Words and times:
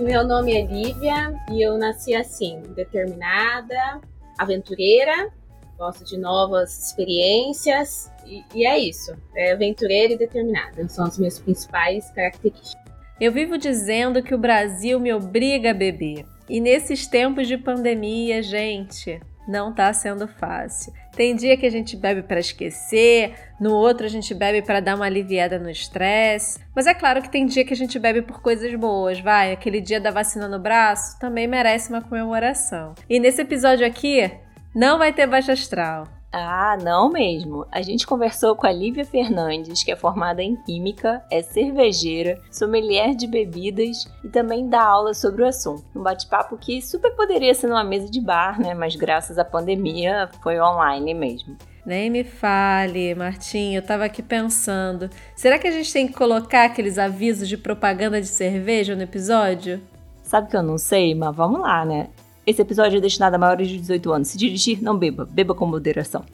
meu 0.00 0.26
nome 0.26 0.54
é 0.54 0.64
Lívia 0.64 1.34
e 1.50 1.62
eu 1.62 1.76
nasci 1.76 2.14
assim, 2.14 2.62
determinada, 2.74 4.00
aventureira, 4.38 5.30
gosto 5.76 6.04
de 6.04 6.16
novas 6.16 6.86
experiências 6.86 8.10
e, 8.24 8.44
e 8.54 8.66
é 8.66 8.78
isso. 8.78 9.16
É 9.34 9.52
aventureira 9.52 10.14
e 10.14 10.18
determinada. 10.18 10.88
São 10.88 11.04
as 11.04 11.18
minhas 11.18 11.38
principais 11.38 12.10
características. 12.10 12.76
Eu 13.20 13.32
vivo 13.32 13.58
dizendo 13.58 14.22
que 14.22 14.34
o 14.34 14.38
Brasil 14.38 15.00
me 15.00 15.12
obriga 15.12 15.72
a 15.72 15.74
beber. 15.74 16.24
E 16.48 16.60
nesses 16.60 17.06
tempos 17.06 17.48
de 17.48 17.58
pandemia, 17.58 18.42
gente, 18.42 19.20
não 19.46 19.74
tá 19.74 19.92
sendo 19.92 20.28
fácil. 20.28 20.92
Tem 21.18 21.34
dia 21.34 21.56
que 21.56 21.66
a 21.66 21.70
gente 21.70 21.96
bebe 21.96 22.22
para 22.22 22.38
esquecer, 22.38 23.34
no 23.60 23.74
outro 23.74 24.06
a 24.06 24.08
gente 24.08 24.32
bebe 24.32 24.62
para 24.62 24.78
dar 24.78 24.94
uma 24.94 25.04
aliviada 25.04 25.58
no 25.58 25.68
estresse. 25.68 26.60
Mas 26.76 26.86
é 26.86 26.94
claro 26.94 27.20
que 27.20 27.28
tem 27.28 27.44
dia 27.44 27.64
que 27.64 27.74
a 27.74 27.76
gente 27.76 27.98
bebe 27.98 28.22
por 28.22 28.40
coisas 28.40 28.72
boas, 28.76 29.18
vai. 29.18 29.50
Aquele 29.50 29.80
dia 29.80 30.00
da 30.00 30.12
vacina 30.12 30.46
no 30.46 30.60
braço 30.60 31.18
também 31.18 31.48
merece 31.48 31.88
uma 31.90 32.00
comemoração. 32.00 32.94
E 33.10 33.18
nesse 33.18 33.42
episódio 33.42 33.84
aqui, 33.84 34.30
não 34.72 34.96
vai 34.96 35.12
ter 35.12 35.26
baixa 35.26 35.54
astral. 35.54 36.06
Ah, 36.30 36.76
não 36.82 37.10
mesmo. 37.10 37.66
A 37.72 37.80
gente 37.80 38.06
conversou 38.06 38.54
com 38.54 38.66
a 38.66 38.72
Lívia 38.72 39.04
Fernandes, 39.04 39.82
que 39.82 39.90
é 39.90 39.96
formada 39.96 40.42
em 40.42 40.56
Química, 40.56 41.24
é 41.30 41.40
cervejeira, 41.40 42.38
sommelier 42.50 43.14
de 43.14 43.26
bebidas 43.26 44.06
e 44.22 44.28
também 44.28 44.68
dá 44.68 44.82
aula 44.82 45.14
sobre 45.14 45.42
o 45.42 45.46
assunto. 45.46 45.84
Um 45.96 46.02
bate-papo 46.02 46.58
que 46.58 46.82
super 46.82 47.12
poderia 47.16 47.54
ser 47.54 47.68
numa 47.68 47.82
mesa 47.82 48.10
de 48.10 48.20
bar, 48.20 48.60
né? 48.60 48.74
Mas 48.74 48.94
graças 48.94 49.38
à 49.38 49.44
pandemia 49.44 50.28
foi 50.42 50.60
online 50.60 51.14
mesmo. 51.14 51.56
Nem 51.86 52.10
me 52.10 52.22
fale, 52.22 53.14
Martinho, 53.14 53.78
eu 53.78 53.82
tava 53.82 54.04
aqui 54.04 54.22
pensando. 54.22 55.08
Será 55.34 55.58
que 55.58 55.66
a 55.66 55.70
gente 55.70 55.90
tem 55.90 56.06
que 56.06 56.12
colocar 56.12 56.66
aqueles 56.66 56.98
avisos 56.98 57.48
de 57.48 57.56
propaganda 57.56 58.20
de 58.20 58.26
cerveja 58.26 58.94
no 58.94 59.02
episódio? 59.02 59.80
Sabe 60.22 60.50
que 60.50 60.56
eu 60.58 60.62
não 60.62 60.76
sei, 60.76 61.14
mas 61.14 61.34
vamos 61.34 61.62
lá, 61.62 61.86
né? 61.86 62.10
Esse 62.48 62.62
episódio 62.62 62.96
é 62.96 63.00
destinado 63.02 63.36
a 63.36 63.38
maiores 63.38 63.68
de 63.68 63.76
18 63.76 64.10
anos. 64.10 64.28
Se 64.28 64.38
dirigir, 64.38 64.82
não 64.82 64.98
beba. 64.98 65.26
Beba 65.26 65.54
com 65.54 65.66
moderação. 65.66 66.24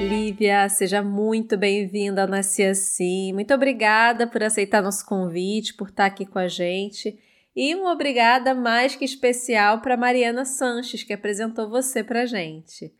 Lívia, 0.00 0.68
seja 0.68 1.00
muito 1.00 1.56
bem-vinda 1.56 2.22
ao 2.22 2.28
Nasci 2.28 2.64
Assim. 2.64 3.32
Muito 3.32 3.54
obrigada 3.54 4.26
por 4.26 4.42
aceitar 4.42 4.82
nosso 4.82 5.06
convite, 5.06 5.74
por 5.74 5.90
estar 5.90 6.06
aqui 6.06 6.26
com 6.26 6.40
a 6.40 6.48
gente. 6.48 7.16
E 7.54 7.72
uma 7.76 7.92
obrigada 7.92 8.52
mais 8.52 8.96
que 8.96 9.04
especial 9.04 9.80
para 9.80 9.96
Mariana 9.96 10.44
Sanches, 10.44 11.04
que 11.04 11.12
apresentou 11.12 11.70
você 11.70 12.02
para 12.02 12.22
a 12.22 12.26
gente. 12.26 12.92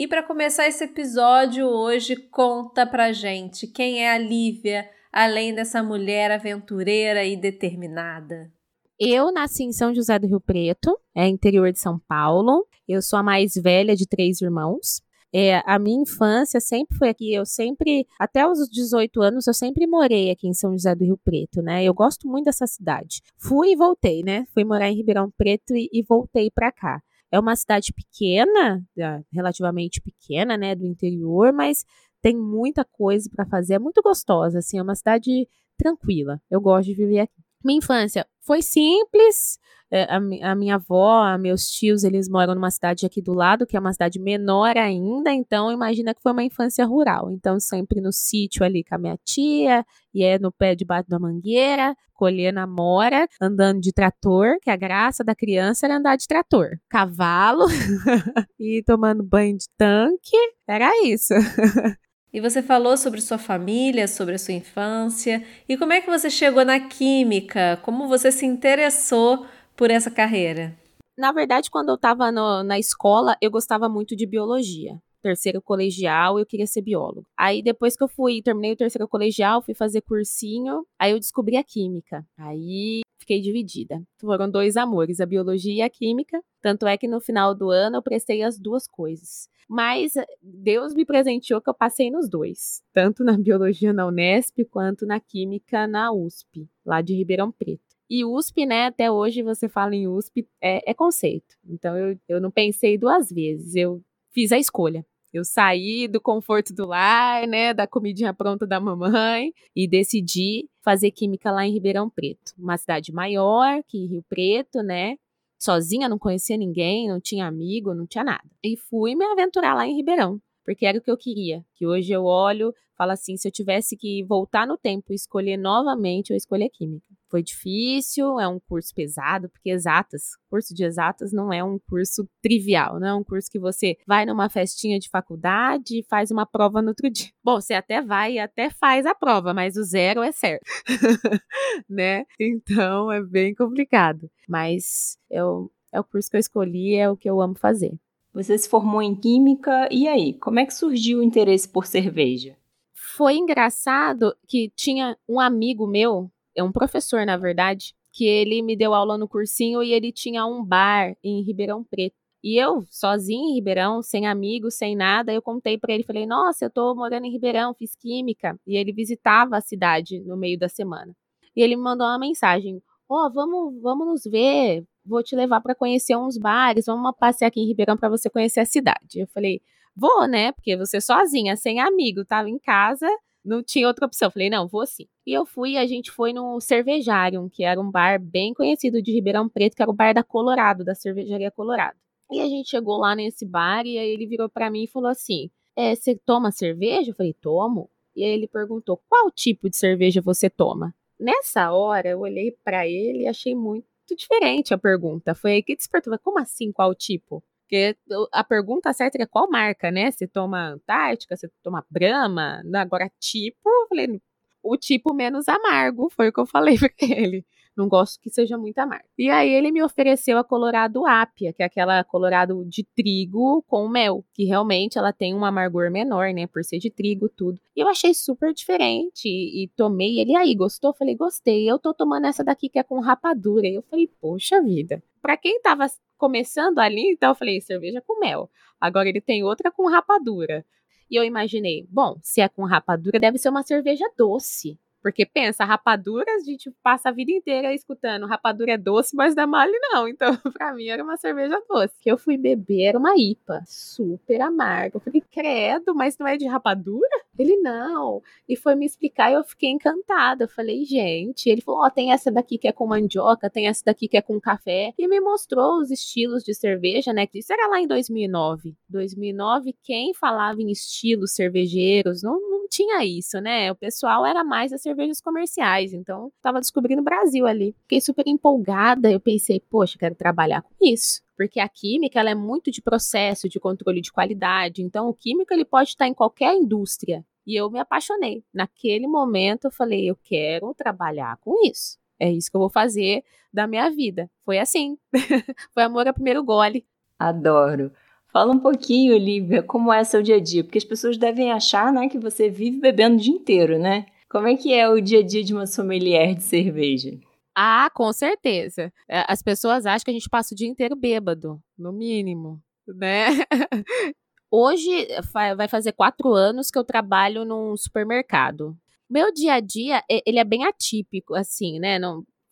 E 0.00 0.08
para 0.08 0.22
começar 0.22 0.66
esse 0.66 0.82
episódio 0.82 1.66
hoje, 1.66 2.16
conta 2.16 2.86
pra 2.86 3.12
gente 3.12 3.66
quem 3.66 4.02
é 4.02 4.10
a 4.10 4.16
Lívia, 4.16 4.88
além 5.12 5.54
dessa 5.54 5.82
mulher 5.82 6.30
aventureira 6.30 7.22
e 7.22 7.36
determinada. 7.36 8.50
Eu 8.98 9.30
nasci 9.30 9.62
em 9.62 9.72
São 9.74 9.94
José 9.94 10.18
do 10.18 10.26
Rio 10.26 10.40
Preto, 10.40 10.98
é 11.14 11.28
interior 11.28 11.70
de 11.70 11.78
São 11.78 12.00
Paulo. 12.08 12.66
Eu 12.88 13.02
sou 13.02 13.18
a 13.18 13.22
mais 13.22 13.52
velha 13.62 13.94
de 13.94 14.08
três 14.08 14.40
irmãos. 14.40 15.02
É, 15.34 15.60
a 15.66 15.78
minha 15.78 16.00
infância 16.00 16.60
sempre 16.62 16.96
foi 16.96 17.10
aqui, 17.10 17.34
eu 17.34 17.44
sempre, 17.44 18.06
até 18.18 18.48
os 18.48 18.70
18 18.70 19.20
anos, 19.20 19.46
eu 19.46 19.52
sempre 19.52 19.86
morei 19.86 20.30
aqui 20.30 20.48
em 20.48 20.54
São 20.54 20.72
José 20.72 20.94
do 20.94 21.04
Rio 21.04 21.20
Preto, 21.22 21.60
né? 21.60 21.84
Eu 21.84 21.92
gosto 21.92 22.26
muito 22.26 22.46
dessa 22.46 22.66
cidade. 22.66 23.20
Fui 23.36 23.72
e 23.72 23.76
voltei, 23.76 24.22
né? 24.22 24.46
Fui 24.54 24.64
morar 24.64 24.88
em 24.88 24.96
Ribeirão 24.96 25.30
Preto 25.36 25.76
e, 25.76 25.90
e 25.92 26.02
voltei 26.02 26.50
para 26.50 26.72
cá. 26.72 27.02
É 27.32 27.38
uma 27.38 27.54
cidade 27.56 27.92
pequena, 27.92 28.84
relativamente 29.32 30.00
pequena, 30.00 30.56
né, 30.56 30.74
do 30.74 30.86
interior, 30.86 31.52
mas 31.52 31.84
tem 32.20 32.36
muita 32.36 32.84
coisa 32.84 33.30
para 33.34 33.46
fazer, 33.46 33.74
é 33.74 33.78
muito 33.78 34.02
gostosa, 34.02 34.58
assim, 34.58 34.78
é 34.78 34.82
uma 34.82 34.94
cidade 34.94 35.48
tranquila. 35.78 36.40
Eu 36.50 36.60
gosto 36.60 36.86
de 36.88 36.94
viver 36.94 37.20
aqui. 37.20 37.42
Minha 37.64 37.78
infância 37.78 38.26
foi 38.50 38.62
simples, 38.62 39.60
é, 39.92 40.02
a, 40.12 40.16
a, 40.50 40.54
minha 40.56 40.74
avó, 40.74 41.38
meus 41.38 41.70
tios, 41.70 42.02
eles 42.02 42.28
moram 42.28 42.52
numa 42.56 42.68
cidade 42.68 43.06
aqui 43.06 43.22
do 43.22 43.32
lado, 43.32 43.64
que 43.64 43.76
é 43.76 43.80
uma 43.80 43.92
cidade 43.92 44.18
menor 44.18 44.76
ainda, 44.76 45.32
então 45.32 45.70
imagina 45.70 46.12
que 46.12 46.20
foi 46.20 46.32
uma 46.32 46.42
infância 46.42 46.84
rural. 46.84 47.30
Então, 47.30 47.60
sempre 47.60 48.00
no 48.00 48.12
sítio 48.12 48.64
ali 48.64 48.82
com 48.82 48.96
a 48.96 48.98
minha 48.98 49.16
tia, 49.24 49.84
e 50.12 50.24
é 50.24 50.36
no 50.36 50.50
pé 50.50 50.74
debaixo 50.74 51.08
da 51.08 51.20
mangueira, 51.20 51.94
colhendo 52.12 52.58
amora, 52.58 53.28
andando 53.40 53.80
de 53.80 53.92
trator, 53.92 54.56
que 54.60 54.68
a 54.68 54.74
graça 54.74 55.22
da 55.22 55.32
criança 55.32 55.86
era 55.86 55.98
andar 55.98 56.16
de 56.16 56.26
trator. 56.26 56.70
Cavalo, 56.88 57.66
e 58.58 58.82
tomando 58.84 59.22
banho 59.22 59.56
de 59.56 59.66
tanque, 59.78 60.36
era 60.66 60.90
isso. 61.06 61.34
E 62.32 62.40
você 62.40 62.62
falou 62.62 62.96
sobre 62.96 63.20
sua 63.20 63.38
família, 63.38 64.06
sobre 64.06 64.36
a 64.36 64.38
sua 64.38 64.54
infância. 64.54 65.44
E 65.68 65.76
como 65.76 65.92
é 65.92 66.00
que 66.00 66.08
você 66.08 66.30
chegou 66.30 66.64
na 66.64 66.78
química? 66.78 67.78
Como 67.82 68.06
você 68.06 68.30
se 68.30 68.46
interessou 68.46 69.46
por 69.76 69.90
essa 69.90 70.10
carreira? 70.10 70.78
Na 71.18 71.32
verdade, 71.32 71.70
quando 71.70 71.88
eu 71.88 71.96
estava 71.96 72.30
na 72.30 72.78
escola, 72.78 73.36
eu 73.42 73.50
gostava 73.50 73.88
muito 73.88 74.14
de 74.14 74.26
biologia. 74.26 75.00
Terceiro 75.22 75.60
colegial, 75.60 76.38
eu 76.38 76.46
queria 76.46 76.66
ser 76.66 76.82
biólogo. 76.82 77.26
Aí 77.36 77.62
depois 77.62 77.96
que 77.96 78.02
eu 78.02 78.08
fui, 78.08 78.42
terminei 78.42 78.72
o 78.72 78.76
terceiro 78.76 79.06
colegial, 79.06 79.62
fui 79.62 79.74
fazer 79.74 80.00
cursinho, 80.00 80.86
aí 80.98 81.12
eu 81.12 81.18
descobri 81.18 81.56
a 81.56 81.64
química. 81.64 82.26
Aí 82.38 83.00
fiquei 83.18 83.40
dividida. 83.40 84.02
Foram 84.18 84.50
dois 84.50 84.76
amores, 84.76 85.20
a 85.20 85.26
biologia 85.26 85.74
e 85.74 85.82
a 85.82 85.90
química. 85.90 86.42
Tanto 86.60 86.86
é 86.86 86.96
que 86.96 87.06
no 87.06 87.20
final 87.20 87.54
do 87.54 87.70
ano 87.70 87.96
eu 87.96 88.02
prestei 88.02 88.42
as 88.42 88.58
duas 88.58 88.88
coisas. 88.88 89.48
Mas 89.68 90.14
Deus 90.42 90.94
me 90.94 91.04
presenteou 91.04 91.60
que 91.60 91.70
eu 91.70 91.74
passei 91.74 92.10
nos 92.10 92.28
dois, 92.28 92.82
tanto 92.92 93.22
na 93.22 93.38
biologia 93.38 93.92
na 93.92 94.04
Unesp 94.04 94.64
quanto 94.68 95.06
na 95.06 95.20
química 95.20 95.86
na 95.86 96.12
USP, 96.12 96.68
lá 96.84 97.00
de 97.00 97.14
Ribeirão 97.14 97.52
Preto. 97.52 97.96
E 98.10 98.24
USP, 98.24 98.66
né, 98.66 98.86
até 98.86 99.08
hoje 99.08 99.40
você 99.40 99.68
fala 99.68 99.94
em 99.94 100.08
USP, 100.08 100.44
é, 100.60 100.90
é 100.90 100.92
conceito. 100.92 101.56
Então 101.64 101.96
eu, 101.96 102.18
eu 102.28 102.40
não 102.40 102.50
pensei 102.50 102.98
duas 102.98 103.30
vezes, 103.30 103.76
eu 103.76 104.02
fiz 104.32 104.50
a 104.50 104.58
escolha. 104.58 105.06
Eu 105.32 105.44
saí 105.44 106.08
do 106.08 106.20
conforto 106.20 106.74
do 106.74 106.86
lar, 106.86 107.46
né, 107.46 107.72
da 107.72 107.86
comidinha 107.86 108.34
pronta 108.34 108.66
da 108.66 108.80
mamãe 108.80 109.52
e 109.74 109.88
decidi 109.88 110.68
fazer 110.82 111.10
química 111.10 111.50
lá 111.50 111.66
em 111.66 111.72
Ribeirão 111.72 112.10
Preto, 112.10 112.52
uma 112.58 112.76
cidade 112.76 113.12
maior 113.12 113.82
que 113.86 114.06
Rio 114.06 114.24
Preto, 114.28 114.82
né? 114.82 115.16
Sozinha, 115.58 116.08
não 116.08 116.18
conhecia 116.18 116.56
ninguém, 116.56 117.08
não 117.08 117.20
tinha 117.20 117.46
amigo, 117.46 117.94
não 117.94 118.06
tinha 118.06 118.24
nada. 118.24 118.48
E 118.64 118.76
fui 118.76 119.14
me 119.14 119.24
aventurar 119.26 119.74
lá 119.74 119.86
em 119.86 119.94
Ribeirão 119.94 120.40
porque 120.70 120.86
era 120.86 120.98
o 120.98 121.02
que 121.02 121.10
eu 121.10 121.16
queria. 121.16 121.64
Que 121.74 121.84
hoje 121.84 122.12
eu 122.12 122.22
olho, 122.22 122.72
falo 122.96 123.10
assim, 123.10 123.36
se 123.36 123.48
eu 123.48 123.50
tivesse 123.50 123.96
que 123.96 124.22
voltar 124.22 124.68
no 124.68 124.78
tempo 124.78 125.06
e 125.10 125.16
escolher 125.16 125.56
novamente, 125.56 126.30
eu 126.30 126.36
escolhi 126.36 126.62
a 126.62 126.70
química. 126.70 127.04
Foi 127.28 127.42
difícil, 127.42 128.38
é 128.38 128.46
um 128.46 128.60
curso 128.60 128.94
pesado, 128.94 129.50
porque 129.50 129.70
exatas, 129.70 130.36
curso 130.48 130.72
de 130.72 130.84
exatas 130.84 131.32
não 131.32 131.52
é 131.52 131.64
um 131.64 131.76
curso 131.88 132.24
trivial, 132.40 133.00
não 133.00 133.08
é 133.08 133.14
um 133.14 133.24
curso 133.24 133.50
que 133.50 133.58
você 133.58 133.96
vai 134.06 134.24
numa 134.24 134.48
festinha 134.48 134.96
de 135.00 135.08
faculdade 135.08 135.98
e 135.98 136.06
faz 136.08 136.30
uma 136.30 136.46
prova 136.46 136.80
no 136.80 136.90
outro 136.90 137.10
dia. 137.10 137.30
Bom, 137.42 137.60
você 137.60 137.74
até 137.74 138.00
vai 138.00 138.34
e 138.34 138.38
até 138.38 138.70
faz 138.70 139.06
a 139.06 139.14
prova, 139.14 139.52
mas 139.52 139.76
o 139.76 139.82
zero 139.82 140.22
é 140.22 140.30
certo, 140.30 140.62
né? 141.90 142.24
Então 142.38 143.10
é 143.10 143.20
bem 143.20 143.56
complicado. 143.56 144.30
Mas 144.48 145.18
eu, 145.28 145.68
é 145.92 145.98
o 145.98 146.04
curso 146.04 146.30
que 146.30 146.36
eu 146.36 146.40
escolhi, 146.40 146.94
é 146.94 147.10
o 147.10 147.16
que 147.16 147.28
eu 147.28 147.40
amo 147.40 147.56
fazer. 147.58 147.98
Você 148.32 148.56
se 148.56 148.68
formou 148.68 149.02
em 149.02 149.14
química 149.14 149.88
e 149.90 150.06
aí, 150.06 150.34
como 150.34 150.60
é 150.60 150.66
que 150.66 150.72
surgiu 150.72 151.18
o 151.18 151.22
interesse 151.22 151.68
por 151.68 151.84
cerveja? 151.86 152.56
Foi 152.94 153.34
engraçado 153.34 154.34
que 154.46 154.70
tinha 154.76 155.16
um 155.28 155.40
amigo 155.40 155.86
meu, 155.86 156.30
é 156.54 156.62
um 156.62 156.70
professor 156.70 157.26
na 157.26 157.36
verdade, 157.36 157.92
que 158.12 158.24
ele 158.24 158.62
me 158.62 158.76
deu 158.76 158.94
aula 158.94 159.18
no 159.18 159.28
cursinho 159.28 159.82
e 159.82 159.92
ele 159.92 160.12
tinha 160.12 160.46
um 160.46 160.64
bar 160.64 161.16
em 161.24 161.42
Ribeirão 161.42 161.82
Preto. 161.82 162.14
E 162.42 162.56
eu, 162.56 162.84
sozinha 162.88 163.50
em 163.50 163.54
Ribeirão, 163.54 164.00
sem 164.00 164.26
amigos, 164.26 164.74
sem 164.76 164.96
nada, 164.96 165.32
eu 165.32 165.42
contei 165.42 165.76
para 165.76 165.92
ele, 165.92 166.04
falei: 166.04 166.24
"Nossa, 166.26 166.64
eu 166.64 166.70
tô 166.70 166.94
morando 166.94 167.26
em 167.26 167.32
Ribeirão, 167.32 167.74
fiz 167.74 167.94
química". 167.96 168.58
E 168.66 168.76
ele 168.76 168.92
visitava 168.92 169.56
a 169.56 169.60
cidade 169.60 170.20
no 170.20 170.36
meio 170.36 170.58
da 170.58 170.68
semana. 170.68 171.14
E 171.54 171.62
ele 171.62 171.76
me 171.76 171.82
mandou 171.82 172.06
uma 172.06 172.18
mensagem: 172.18 172.80
"Ó, 173.08 173.26
oh, 173.26 173.32
vamos, 173.32 173.80
vamos 173.82 174.06
nos 174.06 174.22
ver, 174.24 174.84
vou 175.10 175.22
te 175.22 175.34
levar 175.34 175.60
para 175.60 175.74
conhecer 175.74 176.16
uns 176.16 176.38
bares, 176.38 176.86
vamos 176.86 177.12
passear 177.18 177.48
aqui 177.48 177.60
em 177.60 177.66
Ribeirão 177.66 177.96
para 177.96 178.08
você 178.08 178.30
conhecer 178.30 178.60
a 178.60 178.64
cidade. 178.64 179.18
Eu 179.18 179.26
falei, 179.26 179.60
vou, 179.94 180.26
né? 180.26 180.52
Porque 180.52 180.76
você 180.76 181.00
sozinha, 181.00 181.56
sem 181.56 181.80
amigo, 181.80 182.24
tava 182.24 182.48
em 182.48 182.58
casa, 182.58 183.06
não 183.44 183.62
tinha 183.62 183.88
outra 183.88 184.06
opção. 184.06 184.28
Eu 184.28 184.32
falei, 184.32 184.48
não, 184.48 184.68
vou 184.68 184.86
sim. 184.86 185.06
E 185.26 185.32
eu 185.32 185.44
fui, 185.44 185.76
a 185.76 185.86
gente 185.86 186.10
foi 186.10 186.32
no 186.32 186.60
Cervejarium, 186.60 187.48
que 187.48 187.64
era 187.64 187.80
um 187.80 187.90
bar 187.90 188.20
bem 188.20 188.54
conhecido 188.54 189.02
de 189.02 189.12
Ribeirão 189.12 189.48
Preto, 189.48 189.74
que 189.74 189.82
era 189.82 189.90
o 189.90 189.94
bar 189.94 190.14
da 190.14 190.22
Colorado, 190.22 190.84
da 190.84 190.94
cervejaria 190.94 191.50
Colorado. 191.50 191.98
E 192.30 192.40
a 192.40 192.48
gente 192.48 192.70
chegou 192.70 192.96
lá 192.96 193.16
nesse 193.16 193.44
bar 193.44 193.84
e 193.84 193.98
aí 193.98 194.08
ele 194.08 194.26
virou 194.26 194.48
para 194.48 194.70
mim 194.70 194.84
e 194.84 194.88
falou 194.88 195.10
assim: 195.10 195.50
é, 195.76 195.94
você 195.96 196.14
toma 196.24 196.52
cerveja? 196.52 197.10
Eu 197.10 197.14
falei, 197.16 197.34
tomo. 197.34 197.90
E 198.14 198.24
aí 198.24 198.30
ele 198.30 198.46
perguntou: 198.46 199.02
qual 199.08 199.30
tipo 199.32 199.68
de 199.68 199.76
cerveja 199.76 200.20
você 200.20 200.48
toma? 200.48 200.94
Nessa 201.18 201.72
hora 201.72 202.10
eu 202.10 202.20
olhei 202.20 202.56
para 202.64 202.86
ele 202.86 203.24
e 203.24 203.26
achei 203.26 203.54
muito 203.54 203.86
muito 204.10 204.16
diferente 204.16 204.74
a 204.74 204.78
pergunta. 204.78 205.34
Foi 205.34 205.52
aí 205.52 205.62
que 205.62 205.76
despertou. 205.76 206.18
Como 206.18 206.38
assim? 206.38 206.72
Qual 206.72 206.94
tipo? 206.94 207.42
Porque 207.62 207.96
a 208.32 208.42
pergunta 208.42 208.92
certa 208.92 209.22
é 209.22 209.26
qual 209.26 209.48
marca, 209.48 209.90
né? 209.90 210.10
Você 210.10 210.26
toma 210.26 210.70
Antártica, 210.70 211.36
você 211.36 211.48
toma 211.62 211.86
Brahma, 211.88 212.62
agora 212.74 213.10
tipo, 213.20 213.58
eu 213.64 213.88
falei, 213.88 214.20
o 214.62 214.76
tipo 214.76 215.14
menos 215.14 215.48
amargo, 215.48 216.10
foi 216.10 216.28
o 216.28 216.32
que 216.32 216.40
eu 216.40 216.46
falei 216.46 216.76
para 216.78 216.90
ele. 217.00 217.46
Não 217.76 217.88
gosto 217.88 218.20
que 218.20 218.30
seja 218.30 218.58
muito 218.58 218.78
amargo. 218.78 219.04
E 219.16 219.30
aí 219.30 219.50
ele 219.50 219.70
me 219.70 219.82
ofereceu 219.82 220.36
a 220.38 220.44
Colorado 220.44 221.06
Apia, 221.06 221.52
que 221.52 221.62
é 221.62 221.66
aquela 221.66 222.02
Colorado 222.04 222.64
de 222.66 222.84
trigo 222.94 223.62
com 223.66 223.88
mel, 223.88 224.24
que 224.34 224.44
realmente 224.44 224.98
ela 224.98 225.12
tem 225.12 225.34
um 225.34 225.44
amargor 225.44 225.90
menor, 225.90 226.32
né, 226.32 226.46
por 226.46 226.64
ser 226.64 226.78
de 226.78 226.90
trigo 226.90 227.28
tudo. 227.28 227.60
E 227.76 227.80
eu 227.80 227.88
achei 227.88 228.12
super 228.12 228.52
diferente 228.52 229.26
e, 229.26 229.64
e 229.64 229.68
tomei. 229.68 230.20
Ele 230.20 230.36
aí 230.36 230.54
gostou? 230.54 230.92
Falei, 230.92 231.14
gostei. 231.14 231.70
Eu 231.70 231.78
tô 231.78 231.94
tomando 231.94 232.26
essa 232.26 232.44
daqui 232.44 232.68
que 232.68 232.78
é 232.78 232.82
com 232.82 233.00
rapadura. 233.00 233.66
E 233.66 233.74
eu 233.74 233.82
falei, 233.82 234.08
poxa 234.20 234.60
vida. 234.62 235.02
Para 235.22 235.36
quem 235.36 235.60
tava 235.60 235.86
começando 236.18 236.78
ali, 236.78 237.12
então 237.12 237.30
eu 237.30 237.34
falei, 237.34 237.60
cerveja 237.60 238.02
com 238.06 238.18
mel. 238.20 238.50
Agora 238.80 239.08
ele 239.08 239.20
tem 239.20 239.44
outra 239.44 239.70
com 239.70 239.88
rapadura. 239.88 240.64
E 241.10 241.16
eu 241.16 241.24
imaginei, 241.24 241.86
bom, 241.90 242.18
se 242.22 242.40
é 242.40 242.48
com 242.48 242.64
rapadura, 242.64 243.18
deve 243.18 243.36
ser 243.36 243.48
uma 243.48 243.62
cerveja 243.62 244.04
doce. 244.16 244.78
Porque 245.02 245.24
pensa, 245.24 245.64
rapadura, 245.64 246.30
a 246.34 246.40
gente 246.40 246.70
passa 246.82 247.08
a 247.08 247.12
vida 247.12 247.32
inteira 247.32 247.74
escutando 247.74 248.26
rapadura 248.26 248.72
é 248.72 248.78
doce, 248.78 249.14
mas 249.16 249.34
da 249.34 249.46
mole 249.46 249.78
não. 249.90 250.06
Então, 250.08 250.36
pra 250.52 250.72
mim 250.72 250.88
era 250.88 251.02
uma 251.02 251.16
cerveja 251.16 251.60
doce. 251.68 251.94
Que 252.00 252.10
eu 252.10 252.18
fui 252.18 252.36
beber 252.36 252.82
era 252.82 252.98
uma 252.98 253.16
IPA, 253.16 253.62
super 253.66 254.40
amarga. 254.40 254.96
Eu 254.96 255.00
falei, 255.00 255.22
credo, 255.30 255.94
mas 255.94 256.16
não 256.18 256.26
é 256.26 256.36
de 256.36 256.46
rapadura? 256.46 257.08
Ele 257.38 257.56
não. 257.56 258.22
E 258.48 258.54
foi 258.56 258.74
me 258.74 258.84
explicar 258.84 259.30
e 259.30 259.34
eu 259.34 259.44
fiquei 259.44 259.70
encantada. 259.70 260.44
Eu 260.44 260.48
falei, 260.48 260.84
gente. 260.84 261.48
Ele 261.48 261.62
falou: 261.62 261.80
Ó, 261.80 261.86
oh, 261.86 261.90
tem 261.90 262.12
essa 262.12 262.30
daqui 262.30 262.58
que 262.58 262.68
é 262.68 262.72
com 262.72 262.86
mandioca, 262.86 263.48
tem 263.48 263.66
essa 263.66 263.82
daqui 263.84 264.08
que 264.08 264.16
é 264.16 264.22
com 264.22 264.38
café. 264.40 264.92
E 264.98 265.08
me 265.08 265.20
mostrou 265.20 265.78
os 265.80 265.90
estilos 265.90 266.44
de 266.44 266.54
cerveja, 266.54 267.12
né? 267.12 267.26
Isso 267.32 267.52
era 267.52 267.66
lá 267.68 267.80
em 267.80 267.86
2009. 267.86 268.76
2009, 268.88 269.74
quem 269.82 270.12
falava 270.12 270.60
em 270.60 270.70
estilos 270.70 271.32
cervejeiros 271.32 272.22
não 272.22 272.49
tinha 272.70 273.04
isso, 273.04 273.40
né? 273.40 273.70
O 273.72 273.74
pessoal 273.74 274.24
era 274.24 274.44
mais 274.44 274.70
das 274.70 274.80
cervejas 274.80 275.20
comerciais. 275.20 275.92
Então, 275.92 276.32
tava 276.40 276.60
descobrindo 276.60 277.02
o 277.02 277.04
Brasil 277.04 277.46
ali. 277.46 277.74
Fiquei 277.82 278.00
super 278.00 278.26
empolgada. 278.26 279.10
Eu 279.10 279.20
pensei, 279.20 279.60
poxa, 279.60 279.98
quero 279.98 280.14
trabalhar 280.14 280.62
com 280.62 280.74
isso 280.80 281.20
porque 281.40 281.58
a 281.58 281.66
química 281.70 282.20
ela 282.20 282.28
é 282.28 282.34
muito 282.34 282.70
de 282.70 282.82
processo, 282.82 283.48
de 283.48 283.58
controle 283.58 284.02
de 284.02 284.12
qualidade. 284.12 284.82
Então, 284.82 285.08
o 285.08 285.14
químico 285.14 285.54
ele 285.54 285.64
pode 285.64 285.88
estar 285.88 286.06
em 286.06 286.12
qualquer 286.12 286.54
indústria. 286.54 287.24
E 287.46 287.56
eu 287.56 287.70
me 287.70 287.78
apaixonei. 287.78 288.44
Naquele 288.52 289.06
momento, 289.06 289.64
eu 289.64 289.70
falei: 289.70 290.10
eu 290.10 290.16
quero 290.22 290.74
trabalhar 290.74 291.38
com 291.38 291.54
isso. 291.66 291.98
É 292.18 292.30
isso 292.30 292.50
que 292.50 292.56
eu 292.58 292.60
vou 292.60 292.68
fazer 292.68 293.24
da 293.50 293.66
minha 293.66 293.88
vida. 293.90 294.30
Foi 294.44 294.58
assim. 294.58 294.98
Foi 295.72 295.82
amor 295.82 296.06
a 296.06 296.12
primeiro 296.12 296.44
gole. 296.44 296.86
Adoro. 297.18 297.90
Fala 298.32 298.52
um 298.52 298.58
pouquinho, 298.58 299.14
Olivia, 299.14 299.62
como 299.62 299.92
é 299.92 300.04
seu 300.04 300.22
dia 300.22 300.36
a 300.36 300.40
dia, 300.40 300.62
porque 300.62 300.78
as 300.78 300.84
pessoas 300.84 301.16
devem 301.18 301.50
achar, 301.50 301.92
né, 301.92 302.08
que 302.08 302.18
você 302.18 302.48
vive 302.48 302.78
bebendo 302.78 303.16
o 303.16 303.20
dia 303.20 303.34
inteiro, 303.34 303.78
né? 303.78 304.06
Como 304.28 304.46
é 304.46 304.56
que 304.56 304.72
é 304.72 304.88
o 304.88 305.00
dia 305.00 305.18
a 305.18 305.22
dia 305.22 305.42
de 305.42 305.52
uma 305.52 305.66
sommelier 305.66 306.36
de 306.36 306.44
cerveja? 306.44 307.18
Ah, 307.54 307.90
com 307.92 308.12
certeza. 308.12 308.92
É, 309.08 309.24
as 309.26 309.42
pessoas 309.42 309.84
acham 309.84 310.04
que 310.04 310.10
a 310.10 310.14
gente 310.14 310.28
passa 310.28 310.54
o 310.54 310.56
dia 310.56 310.68
inteiro 310.68 310.94
bêbado, 310.94 311.60
no 311.76 311.92
mínimo, 311.92 312.62
né? 312.86 313.26
Hoje 314.48 315.08
vai 315.56 315.66
fazer 315.66 315.92
quatro 315.92 316.32
anos 316.32 316.70
que 316.70 316.78
eu 316.78 316.84
trabalho 316.84 317.44
num 317.44 317.76
supermercado. 317.76 318.76
Meu 319.08 319.32
dia 319.32 319.54
a 319.54 319.60
dia, 319.60 320.02
ele 320.08 320.38
é 320.38 320.44
bem 320.44 320.64
atípico, 320.64 321.34
assim, 321.34 321.80
né? 321.80 321.98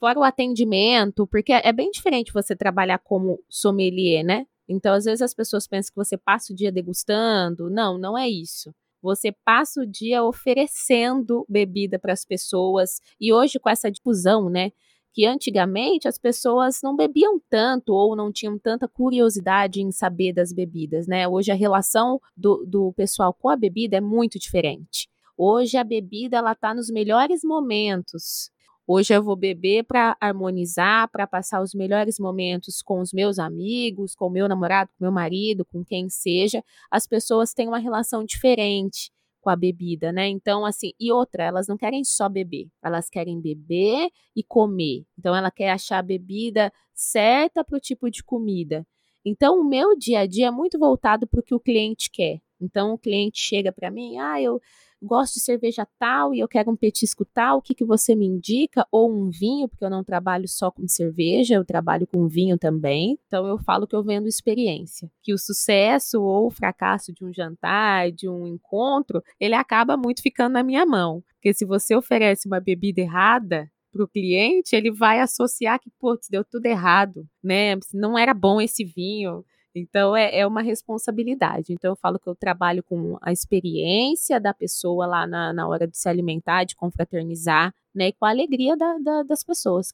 Fora 0.01 0.19
o 0.19 0.25
atendimento, 0.25 1.27
porque 1.27 1.53
é 1.53 1.73
bem 1.73 1.91
diferente 1.91 2.33
você 2.33 2.55
trabalhar 2.57 2.99
como 2.99 3.41
sommelier, 3.49 4.25
né? 4.25 4.47
Então, 4.69 4.95
às 4.95 5.05
vezes 5.05 5.23
as 5.23 5.35
pessoas 5.35 5.67
pensam 5.67 5.91
que 5.91 5.97
você 5.97 6.17
passa 6.17 6.53
o 6.53 6.57
dia 6.57 6.71
degustando. 6.71 7.71
Não, 7.71 7.97
não 7.97 8.19
é 8.19 8.29
isso. 8.29 8.75
Você 9.01 9.33
passa 9.45 9.81
o 9.81 9.87
dia 9.87 10.23
oferecendo 10.23 11.47
bebida 11.49 11.99
para 11.99 12.13
as 12.13 12.25
pessoas. 12.25 13.01
E 13.21 13.33
hoje, 13.33 13.59
com 13.59 13.71
essa 13.71 13.91
difusão, 13.91 14.51
né? 14.51 14.73
que 15.19 15.27
antigamente 15.27 16.07
as 16.07 16.17
pessoas 16.17 16.81
não 16.81 16.95
bebiam 16.95 17.41
tanto 17.51 17.93
ou 17.93 18.15
não 18.15 18.31
tinham 18.31 18.57
tanta 18.57 18.87
curiosidade 18.87 19.81
em 19.81 19.91
saber 19.91 20.33
das 20.33 20.53
bebidas, 20.53 21.09
né? 21.09 21.27
Hoje 21.27 21.51
a 21.51 21.57
relação 21.57 22.21
do, 22.37 22.65
do 22.65 22.93
pessoal 22.93 23.35
com 23.35 23.49
a 23.49 23.57
bebida 23.57 23.97
é 23.97 24.01
muito 24.01 24.39
diferente. 24.39 25.09
Hoje 25.37 25.77
a 25.77 25.83
bebida 25.83 26.37
ela 26.37 26.55
tá 26.55 26.73
nos 26.73 26.89
melhores 26.89 27.41
momentos. 27.43 28.51
Hoje 28.91 29.13
eu 29.13 29.23
vou 29.23 29.37
beber 29.37 29.85
para 29.85 30.17
harmonizar, 30.19 31.11
para 31.11 31.27
passar 31.27 31.61
os 31.61 31.75
melhores 31.75 32.19
momentos 32.19 32.81
com 32.81 33.01
os 33.01 33.13
meus 33.13 33.39
amigos, 33.39 34.15
com 34.15 34.29
o 34.29 34.31
meu 34.31 34.49
namorado, 34.49 34.91
com 34.97 35.05
meu 35.05 35.13
marido, 35.13 35.63
com 35.63 35.85
quem 35.85 36.09
seja. 36.09 36.65
As 36.91 37.07
pessoas 37.07 37.53
têm 37.53 37.69
uma 37.69 37.77
relação 37.79 38.25
diferente 38.25 39.13
com 39.43 39.51
a 39.51 39.57
bebida, 39.57 40.11
né? 40.11 40.27
Então, 40.29 40.65
assim, 40.65 40.93
e 40.99 41.13
outra, 41.13 41.45
elas 41.45 41.69
não 41.69 41.77
querem 41.77 42.03
só 42.03 42.31
beber, 42.31 42.67
elas 42.83 43.11
querem 43.11 43.39
beber 43.39 44.09
e 44.35 44.43
comer. 44.43 45.05
Então, 45.19 45.37
ela 45.37 45.51
quer 45.51 45.69
achar 45.69 45.99
a 45.99 46.03
bebida 46.03 46.73
certa 46.95 47.63
para 47.63 47.77
o 47.77 47.81
tipo 47.81 48.11
de 48.11 48.25
comida. 48.25 48.87
Então, 49.23 49.61
o 49.61 49.69
meu 49.69 49.99
dia 49.99 50.21
a 50.21 50.27
dia 50.27 50.47
é 50.47 50.51
muito 50.51 50.79
voltado 50.79 51.27
para 51.27 51.41
o 51.41 51.43
que 51.43 51.55
o 51.55 51.61
cliente 51.61 52.09
quer. 52.11 52.41
Então, 52.59 52.95
o 52.95 52.99
cliente 52.99 53.39
chega 53.39 53.71
para 53.71 53.91
mim, 53.91 54.17
ah, 54.17 54.41
eu 54.41 54.59
gosto 55.03 55.35
de 55.35 55.41
cerveja 55.41 55.87
tal 55.99 56.35
e 56.35 56.41
eu 56.41 56.49
quero 56.49 56.71
um 56.71 56.77
petisco 56.77 57.25
tal, 57.25 57.59
o 57.59 57.63
que, 57.63 57.75
que 57.75 57.85
você 57.85 58.15
me 58.15 58.27
indica? 58.27 58.87
Ou 58.91 59.13
um 59.13 59.31
vinho, 59.31 59.69
porque 59.69 59.85
eu 59.85 59.91
não 59.91 60.05
trabalho 60.05 60.49
só 60.49 60.71
com 60.71 60.87
cerveja, 60.89 61.55
eu 61.55 61.65
trabalho 61.65 62.07
com 62.07 62.27
vinho 62.27 62.59
também. 62.59 63.19
Então 63.27 63.47
eu 63.47 63.59
falo 63.59 63.87
que 63.87 63.95
eu 63.95 64.03
vendo 64.03 64.29
experiência. 64.29 65.11
Que 65.23 65.33
o 65.33 65.39
sucesso 65.39 66.23
ou 66.23 66.47
o 66.47 66.51
fracasso 66.51 67.13
de 67.13 67.25
um 67.25 67.33
jantar, 67.33 68.11
de 68.11 68.29
um 68.29 68.47
encontro, 68.47 69.23
ele 69.39 69.55
acaba 69.55 69.97
muito 69.97 70.23
ficando 70.23 70.55
na 70.55 70.63
minha 70.63 70.85
mão. 70.85 71.23
Porque 71.35 71.53
se 71.55 71.65
você 71.65 71.95
oferece 71.95 72.47
uma 72.47 72.61
bebida 72.61 73.01
errada, 73.01 73.71
para 73.91 74.05
o 74.05 74.09
cliente, 74.09 74.77
ele 74.77 74.91
vai 74.91 75.19
associar 75.21 75.81
que, 75.81 75.91
putz, 75.99 76.29
deu 76.29 76.45
tudo 76.45 76.67
errado, 76.67 77.27
né? 77.43 77.75
Não 77.93 78.19
era 78.19 78.35
bom 78.35 78.61
esse 78.61 78.85
vinho. 78.85 79.45
Então 79.79 80.17
é, 80.17 80.41
é 80.41 80.47
uma 80.47 80.63
responsabilidade. 80.63 81.73
Então 81.73 81.93
eu 81.93 81.97
falo 81.97 82.19
que 82.19 82.29
eu 82.29 82.35
trabalho 82.35 82.83
com 82.83 83.17
a 83.23 83.33
experiência 83.33 84.41
da 84.41 84.53
pessoa 84.53 85.07
lá 85.07 85.27
na, 85.27 85.53
na 85.53 85.69
hora 85.69 85.87
de 85.87 85.97
se 85.97 86.09
alimentar, 86.09 86.65
de 86.65 86.77
confraternizar, 86.77 87.73
né? 87.95 88.09
E 88.09 88.13
com 88.13 88.25
a 88.25 88.31
alegria 88.31 88.77
da, 88.77 88.99
da, 88.99 89.23
das 89.23 89.45
pessoas. 89.45 89.93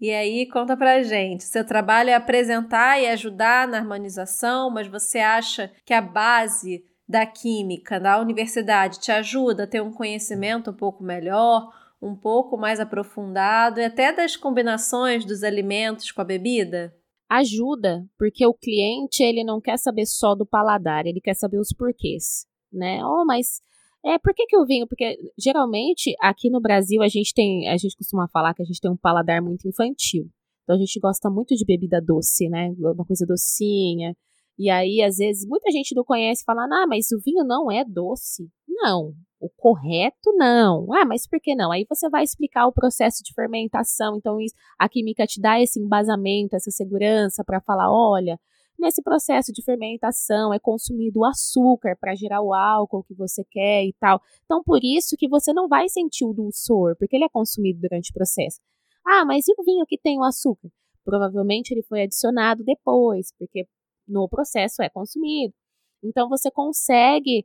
E 0.00 0.10
aí, 0.10 0.48
conta 0.48 0.76
pra 0.76 1.00
gente. 1.02 1.44
Seu 1.44 1.64
trabalho 1.64 2.10
é 2.10 2.14
apresentar 2.14 3.00
e 3.00 3.06
ajudar 3.06 3.68
na 3.68 3.78
harmonização, 3.78 4.68
mas 4.68 4.88
você 4.88 5.20
acha 5.20 5.70
que 5.84 5.94
a 5.94 6.00
base 6.00 6.84
da 7.08 7.24
química 7.24 8.00
da 8.00 8.18
universidade 8.20 8.98
te 8.98 9.12
ajuda 9.12 9.62
a 9.62 9.66
ter 9.66 9.80
um 9.80 9.92
conhecimento 9.92 10.70
um 10.70 10.74
pouco 10.74 11.04
melhor, 11.04 11.70
um 12.00 12.16
pouco 12.16 12.56
mais 12.56 12.80
aprofundado 12.80 13.78
e 13.78 13.84
até 13.84 14.12
das 14.12 14.36
combinações 14.36 15.24
dos 15.24 15.44
alimentos 15.44 16.10
com 16.10 16.20
a 16.20 16.24
bebida? 16.24 16.92
Ajuda, 17.38 18.04
porque 18.18 18.46
o 18.46 18.54
cliente 18.54 19.22
ele 19.22 19.44
não 19.44 19.60
quer 19.60 19.78
saber 19.78 20.06
só 20.06 20.34
do 20.34 20.46
paladar, 20.46 21.06
ele 21.06 21.20
quer 21.20 21.34
saber 21.34 21.58
os 21.58 21.72
porquês, 21.72 22.46
né? 22.72 23.04
Oh, 23.04 23.24
mas 23.24 23.60
é, 24.04 24.18
por 24.18 24.34
que, 24.34 24.46
que 24.46 24.56
eu 24.56 24.66
vinho? 24.66 24.86
Porque 24.86 25.16
geralmente 25.38 26.14
aqui 26.20 26.50
no 26.50 26.60
Brasil 26.60 27.02
a 27.02 27.08
gente 27.08 27.32
tem, 27.32 27.68
a 27.68 27.76
gente 27.76 27.96
costuma 27.96 28.28
falar 28.28 28.54
que 28.54 28.62
a 28.62 28.64
gente 28.64 28.80
tem 28.80 28.90
um 28.90 28.96
paladar 28.96 29.40
muito 29.40 29.66
infantil. 29.68 30.28
Então 30.62 30.76
a 30.76 30.78
gente 30.78 30.98
gosta 31.00 31.30
muito 31.30 31.54
de 31.54 31.64
bebida 31.64 32.00
doce, 32.00 32.48
né? 32.48 32.70
Uma 32.78 33.04
coisa 33.04 33.24
docinha. 33.26 34.14
E 34.58 34.68
aí, 34.70 35.02
às 35.02 35.16
vezes, 35.16 35.46
muita 35.48 35.70
gente 35.70 35.94
não 35.94 36.04
conhece 36.04 36.42
e 36.42 36.44
fala, 36.44 36.64
ah, 36.64 36.86
mas 36.86 37.10
o 37.10 37.18
vinho 37.24 37.44
não 37.44 37.70
é 37.70 37.84
doce. 37.84 38.48
Não, 38.68 39.14
o 39.42 39.50
correto 39.56 40.32
não. 40.36 40.86
Ah, 40.94 41.04
mas 41.04 41.26
por 41.26 41.40
que 41.40 41.56
não? 41.56 41.72
Aí 41.72 41.84
você 41.88 42.08
vai 42.08 42.22
explicar 42.22 42.66
o 42.66 42.72
processo 42.72 43.24
de 43.24 43.34
fermentação. 43.34 44.16
Então, 44.16 44.38
a 44.78 44.88
química 44.88 45.26
te 45.26 45.40
dá 45.40 45.60
esse 45.60 45.80
embasamento, 45.80 46.54
essa 46.54 46.70
segurança 46.70 47.42
para 47.44 47.60
falar: 47.60 47.90
olha, 47.90 48.38
nesse 48.78 49.02
processo 49.02 49.52
de 49.52 49.62
fermentação 49.64 50.54
é 50.54 50.60
consumido 50.60 51.20
o 51.20 51.24
açúcar 51.24 51.96
para 52.00 52.14
gerar 52.14 52.40
o 52.40 52.54
álcool 52.54 53.02
que 53.02 53.14
você 53.14 53.44
quer 53.50 53.84
e 53.84 53.92
tal. 53.98 54.22
Então, 54.44 54.62
por 54.62 54.78
isso 54.82 55.16
que 55.18 55.28
você 55.28 55.52
não 55.52 55.66
vai 55.66 55.88
sentir 55.88 56.24
o 56.24 56.32
dulçor, 56.32 56.96
porque 56.96 57.16
ele 57.16 57.24
é 57.24 57.28
consumido 57.28 57.80
durante 57.80 58.12
o 58.12 58.14
processo. 58.14 58.60
Ah, 59.04 59.24
mas 59.24 59.48
e 59.48 59.52
o 59.58 59.64
vinho 59.64 59.84
que 59.84 59.98
tem 59.98 60.18
o 60.20 60.22
açúcar? 60.22 60.68
Provavelmente 61.04 61.72
ele 61.72 61.82
foi 61.82 62.02
adicionado 62.02 62.62
depois, 62.62 63.32
porque 63.36 63.66
no 64.06 64.28
processo 64.28 64.82
é 64.82 64.88
consumido. 64.88 65.52
Então, 66.00 66.28
você 66.28 66.48
consegue 66.48 67.44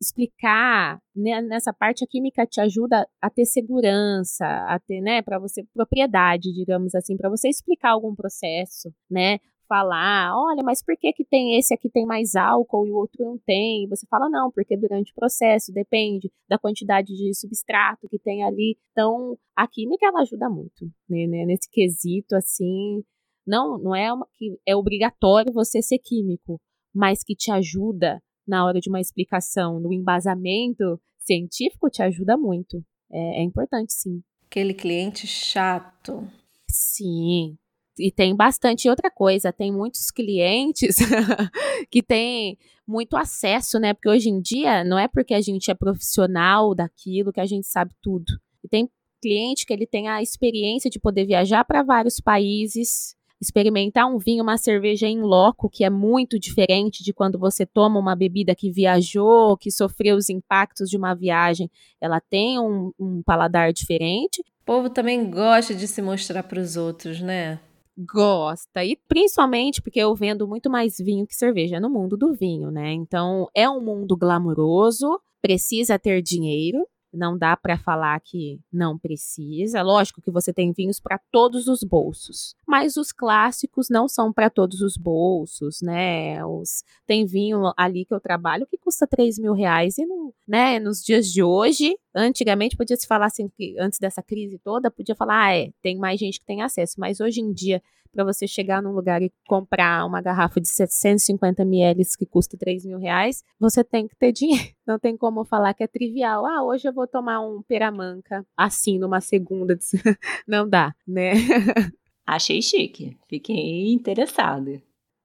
explicar 0.00 1.00
né, 1.14 1.40
nessa 1.42 1.72
parte 1.72 2.04
a 2.04 2.06
química 2.06 2.46
te 2.46 2.60
ajuda 2.60 3.06
a 3.20 3.30
ter 3.30 3.44
segurança, 3.44 4.44
a 4.44 4.78
ter, 4.78 5.00
né, 5.00 5.22
para 5.22 5.38
você 5.38 5.64
propriedade, 5.74 6.52
digamos 6.52 6.94
assim, 6.94 7.16
para 7.16 7.30
você 7.30 7.48
explicar 7.48 7.90
algum 7.90 8.14
processo, 8.14 8.92
né? 9.10 9.38
Falar, 9.68 10.32
olha, 10.34 10.62
mas 10.62 10.82
por 10.82 10.96
que 10.96 11.12
que 11.12 11.24
tem 11.24 11.58
esse 11.58 11.74
aqui 11.74 11.90
tem 11.90 12.06
mais 12.06 12.34
álcool 12.34 12.86
e 12.86 12.90
o 12.90 12.96
outro 12.96 13.22
não 13.22 13.38
tem? 13.38 13.86
Você 13.88 14.06
fala 14.06 14.28
não, 14.30 14.50
porque 14.50 14.74
durante 14.78 15.12
o 15.12 15.14
processo 15.14 15.72
depende 15.72 16.32
da 16.48 16.58
quantidade 16.58 17.14
de 17.14 17.34
substrato 17.34 18.08
que 18.08 18.18
tem 18.18 18.42
ali. 18.44 18.78
Então, 18.92 19.36
a 19.54 19.68
química 19.68 20.06
ela 20.06 20.22
ajuda 20.22 20.48
muito, 20.48 20.86
né, 21.08 21.26
né 21.26 21.44
nesse 21.44 21.68
quesito 21.70 22.34
assim, 22.34 23.04
não, 23.46 23.78
não 23.78 23.94
é 23.94 24.12
uma, 24.12 24.26
que 24.36 24.58
é 24.66 24.74
obrigatório 24.76 25.52
você 25.52 25.82
ser 25.82 25.98
químico, 25.98 26.60
mas 26.94 27.22
que 27.22 27.34
te 27.34 27.50
ajuda 27.50 28.22
na 28.48 28.64
hora 28.64 28.80
de 28.80 28.88
uma 28.88 29.00
explicação, 29.00 29.78
no 29.78 29.92
embasamento 29.92 31.00
científico, 31.18 31.90
te 31.90 32.02
ajuda 32.02 32.36
muito. 32.36 32.82
É, 33.10 33.40
é 33.40 33.42
importante, 33.42 33.92
sim. 33.92 34.22
Aquele 34.46 34.72
cliente 34.72 35.26
chato. 35.26 36.26
Sim, 36.70 37.58
e 37.98 38.12
tem 38.12 38.34
bastante 38.34 38.88
outra 38.88 39.10
coisa, 39.10 39.52
tem 39.52 39.72
muitos 39.72 40.10
clientes 40.10 40.96
que 41.90 42.02
têm 42.02 42.56
muito 42.86 43.16
acesso, 43.16 43.78
né? 43.78 43.92
Porque 43.92 44.08
hoje 44.08 44.28
em 44.28 44.40
dia 44.40 44.84
não 44.84 44.98
é 44.98 45.08
porque 45.08 45.34
a 45.34 45.40
gente 45.40 45.70
é 45.70 45.74
profissional 45.74 46.74
daquilo 46.74 47.32
que 47.32 47.40
a 47.40 47.46
gente 47.46 47.66
sabe 47.66 47.92
tudo. 48.00 48.32
E 48.64 48.68
tem 48.68 48.88
cliente 49.20 49.66
que 49.66 49.72
ele 49.72 49.86
tem 49.86 50.08
a 50.08 50.22
experiência 50.22 50.88
de 50.88 51.00
poder 51.00 51.26
viajar 51.26 51.64
para 51.64 51.82
vários 51.82 52.20
países, 52.20 53.16
experimentar 53.40 54.06
um 54.06 54.18
vinho, 54.18 54.42
uma 54.42 54.56
cerveja 54.56 55.06
em 55.06 55.20
loco, 55.20 55.70
que 55.70 55.84
é 55.84 55.90
muito 55.90 56.38
diferente 56.38 57.04
de 57.04 57.12
quando 57.12 57.38
você 57.38 57.64
toma 57.64 57.98
uma 57.98 58.16
bebida 58.16 58.54
que 58.54 58.70
viajou, 58.70 59.56
que 59.56 59.70
sofreu 59.70 60.16
os 60.16 60.28
impactos 60.28 60.90
de 60.90 60.96
uma 60.96 61.14
viagem. 61.14 61.70
Ela 62.00 62.20
tem 62.20 62.58
um, 62.58 62.92
um 62.98 63.22
paladar 63.22 63.72
diferente. 63.72 64.40
O 64.40 64.64
povo 64.64 64.90
também 64.90 65.30
gosta 65.30 65.74
de 65.74 65.86
se 65.86 66.02
mostrar 66.02 66.42
para 66.42 66.60
os 66.60 66.76
outros, 66.76 67.20
né? 67.20 67.60
gosta. 67.98 68.84
E 68.84 68.96
principalmente 69.08 69.82
porque 69.82 69.98
eu 69.98 70.14
vendo 70.14 70.46
muito 70.46 70.70
mais 70.70 70.96
vinho 70.98 71.26
que 71.26 71.34
cerveja 71.34 71.80
no 71.80 71.90
mundo 71.90 72.16
do 72.16 72.32
vinho, 72.32 72.70
né? 72.70 72.92
Então 72.92 73.48
é 73.54 73.68
um 73.68 73.80
mundo 73.80 74.16
glamouroso, 74.16 75.20
precisa 75.42 75.98
ter 75.98 76.22
dinheiro, 76.22 76.86
não 77.12 77.36
dá 77.36 77.56
para 77.56 77.78
falar 77.78 78.20
que 78.20 78.60
não 78.72 78.98
precisa. 78.98 79.82
Lógico 79.82 80.20
que 80.20 80.30
você 80.30 80.52
tem 80.52 80.72
vinhos 80.72 81.00
para 81.00 81.20
todos 81.30 81.68
os 81.68 81.82
bolsos, 81.82 82.54
mas 82.66 82.96
os 82.96 83.12
clássicos 83.12 83.88
não 83.88 84.08
são 84.08 84.32
para 84.32 84.50
todos 84.50 84.80
os 84.80 84.96
bolsos, 84.96 85.80
né? 85.82 86.44
Os, 86.44 86.82
tem 87.06 87.24
vinho 87.26 87.72
ali 87.76 88.04
que 88.04 88.14
eu 88.14 88.20
trabalho 88.20 88.66
que 88.66 88.78
custa 88.78 89.06
3 89.06 89.38
mil 89.38 89.52
reais 89.52 89.98
e 89.98 90.06
não, 90.06 90.32
né? 90.46 90.78
Nos 90.78 91.02
dias 91.02 91.30
de 91.30 91.42
hoje, 91.42 91.96
antigamente 92.14 92.76
podia 92.76 92.96
se 92.96 93.06
falar 93.06 93.26
assim 93.26 93.48
que 93.48 93.76
antes 93.78 93.98
dessa 93.98 94.22
crise 94.22 94.58
toda 94.58 94.90
podia 94.90 95.14
falar, 95.14 95.46
ah, 95.46 95.56
é, 95.56 95.70
tem 95.82 95.96
mais 95.96 96.18
gente 96.18 96.40
que 96.40 96.46
tem 96.46 96.62
acesso, 96.62 96.94
mas 96.98 97.20
hoje 97.20 97.40
em 97.40 97.52
dia 97.52 97.82
para 98.12 98.24
você 98.24 98.46
chegar 98.46 98.82
num 98.82 98.92
lugar 98.92 99.22
e 99.22 99.32
comprar 99.46 100.04
uma 100.04 100.20
garrafa 100.20 100.60
de 100.60 100.68
750 100.68 101.62
ml 101.62 102.02
que 102.18 102.26
custa 102.26 102.56
3 102.56 102.84
mil 102.84 102.98
reais, 102.98 103.44
você 103.60 103.84
tem 103.84 104.08
que 104.08 104.16
ter 104.16 104.32
dinheiro. 104.32 104.68
Não 104.86 104.98
tem 104.98 105.16
como 105.16 105.44
falar 105.44 105.74
que 105.74 105.84
é 105.84 105.86
trivial. 105.86 106.46
Ah, 106.46 106.64
hoje 106.64 106.88
eu 106.88 106.92
vou 106.92 107.06
tomar 107.06 107.40
um 107.40 107.62
peramanca 107.62 108.44
assim 108.56 108.98
numa 108.98 109.20
segunda. 109.20 109.78
Não 110.46 110.68
dá, 110.68 110.94
né? 111.06 111.32
Achei 112.26 112.60
chique. 112.60 113.16
Fiquei 113.28 113.92
interessada. 113.92 114.82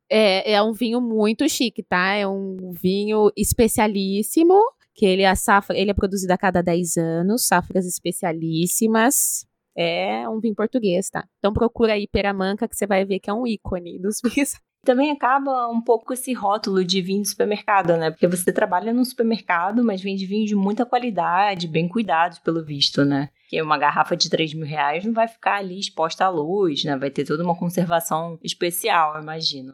É, 0.09 0.53
é 0.53 0.61
um 0.61 0.73
vinho 0.73 1.01
muito 1.01 1.47
chique, 1.49 1.81
tá? 1.81 2.13
É 2.13 2.27
um 2.27 2.71
vinho 2.71 3.31
especialíssimo, 3.35 4.61
que 4.93 5.05
ele, 5.05 5.25
a 5.25 5.35
safra, 5.35 5.77
ele 5.77 5.91
é 5.91 5.93
produzido 5.93 6.33
a 6.33 6.37
cada 6.37 6.61
10 6.61 6.97
anos, 6.97 7.47
safras 7.47 7.85
especialíssimas 7.85 9.45
é 9.75 10.27
um 10.29 10.39
vinho 10.39 10.55
português, 10.55 11.09
tá? 11.09 11.25
Então 11.39 11.53
procura 11.53 11.93
aí 11.93 12.07
Peramanca 12.07 12.67
que 12.67 12.75
você 12.75 12.85
vai 12.85 13.05
ver 13.05 13.19
que 13.19 13.29
é 13.29 13.33
um 13.33 13.47
ícone 13.47 13.99
dos 13.99 14.19
vinhos. 14.23 14.55
Também 14.85 15.11
acaba 15.11 15.69
um 15.69 15.81
pouco 15.81 16.11
esse 16.11 16.33
rótulo 16.33 16.83
de 16.83 17.01
vinho 17.01 17.21
de 17.21 17.29
supermercado, 17.29 17.95
né? 17.95 18.11
Porque 18.11 18.27
você 18.27 18.51
trabalha 18.51 18.91
num 18.91 19.05
supermercado, 19.05 19.81
mas 19.81 20.01
vende 20.01 20.25
vinho 20.25 20.45
de 20.45 20.55
muita 20.55 20.85
qualidade, 20.85 21.69
bem 21.69 21.87
cuidados 21.87 22.37
pelo 22.39 22.63
visto, 22.63 23.05
né? 23.05 23.29
Que 23.47 23.61
uma 23.61 23.77
garrafa 23.77 24.17
de 24.17 24.29
3 24.29 24.53
mil 24.53 24.65
reais 24.65 25.05
não 25.05 25.13
vai 25.13 25.27
ficar 25.27 25.59
ali 25.59 25.79
exposta 25.79 26.25
à 26.25 26.29
luz, 26.29 26.83
né? 26.83 26.97
Vai 26.97 27.09
ter 27.09 27.23
toda 27.23 27.43
uma 27.43 27.57
conservação 27.57 28.37
especial, 28.43 29.15
eu 29.15 29.21
imagino. 29.21 29.73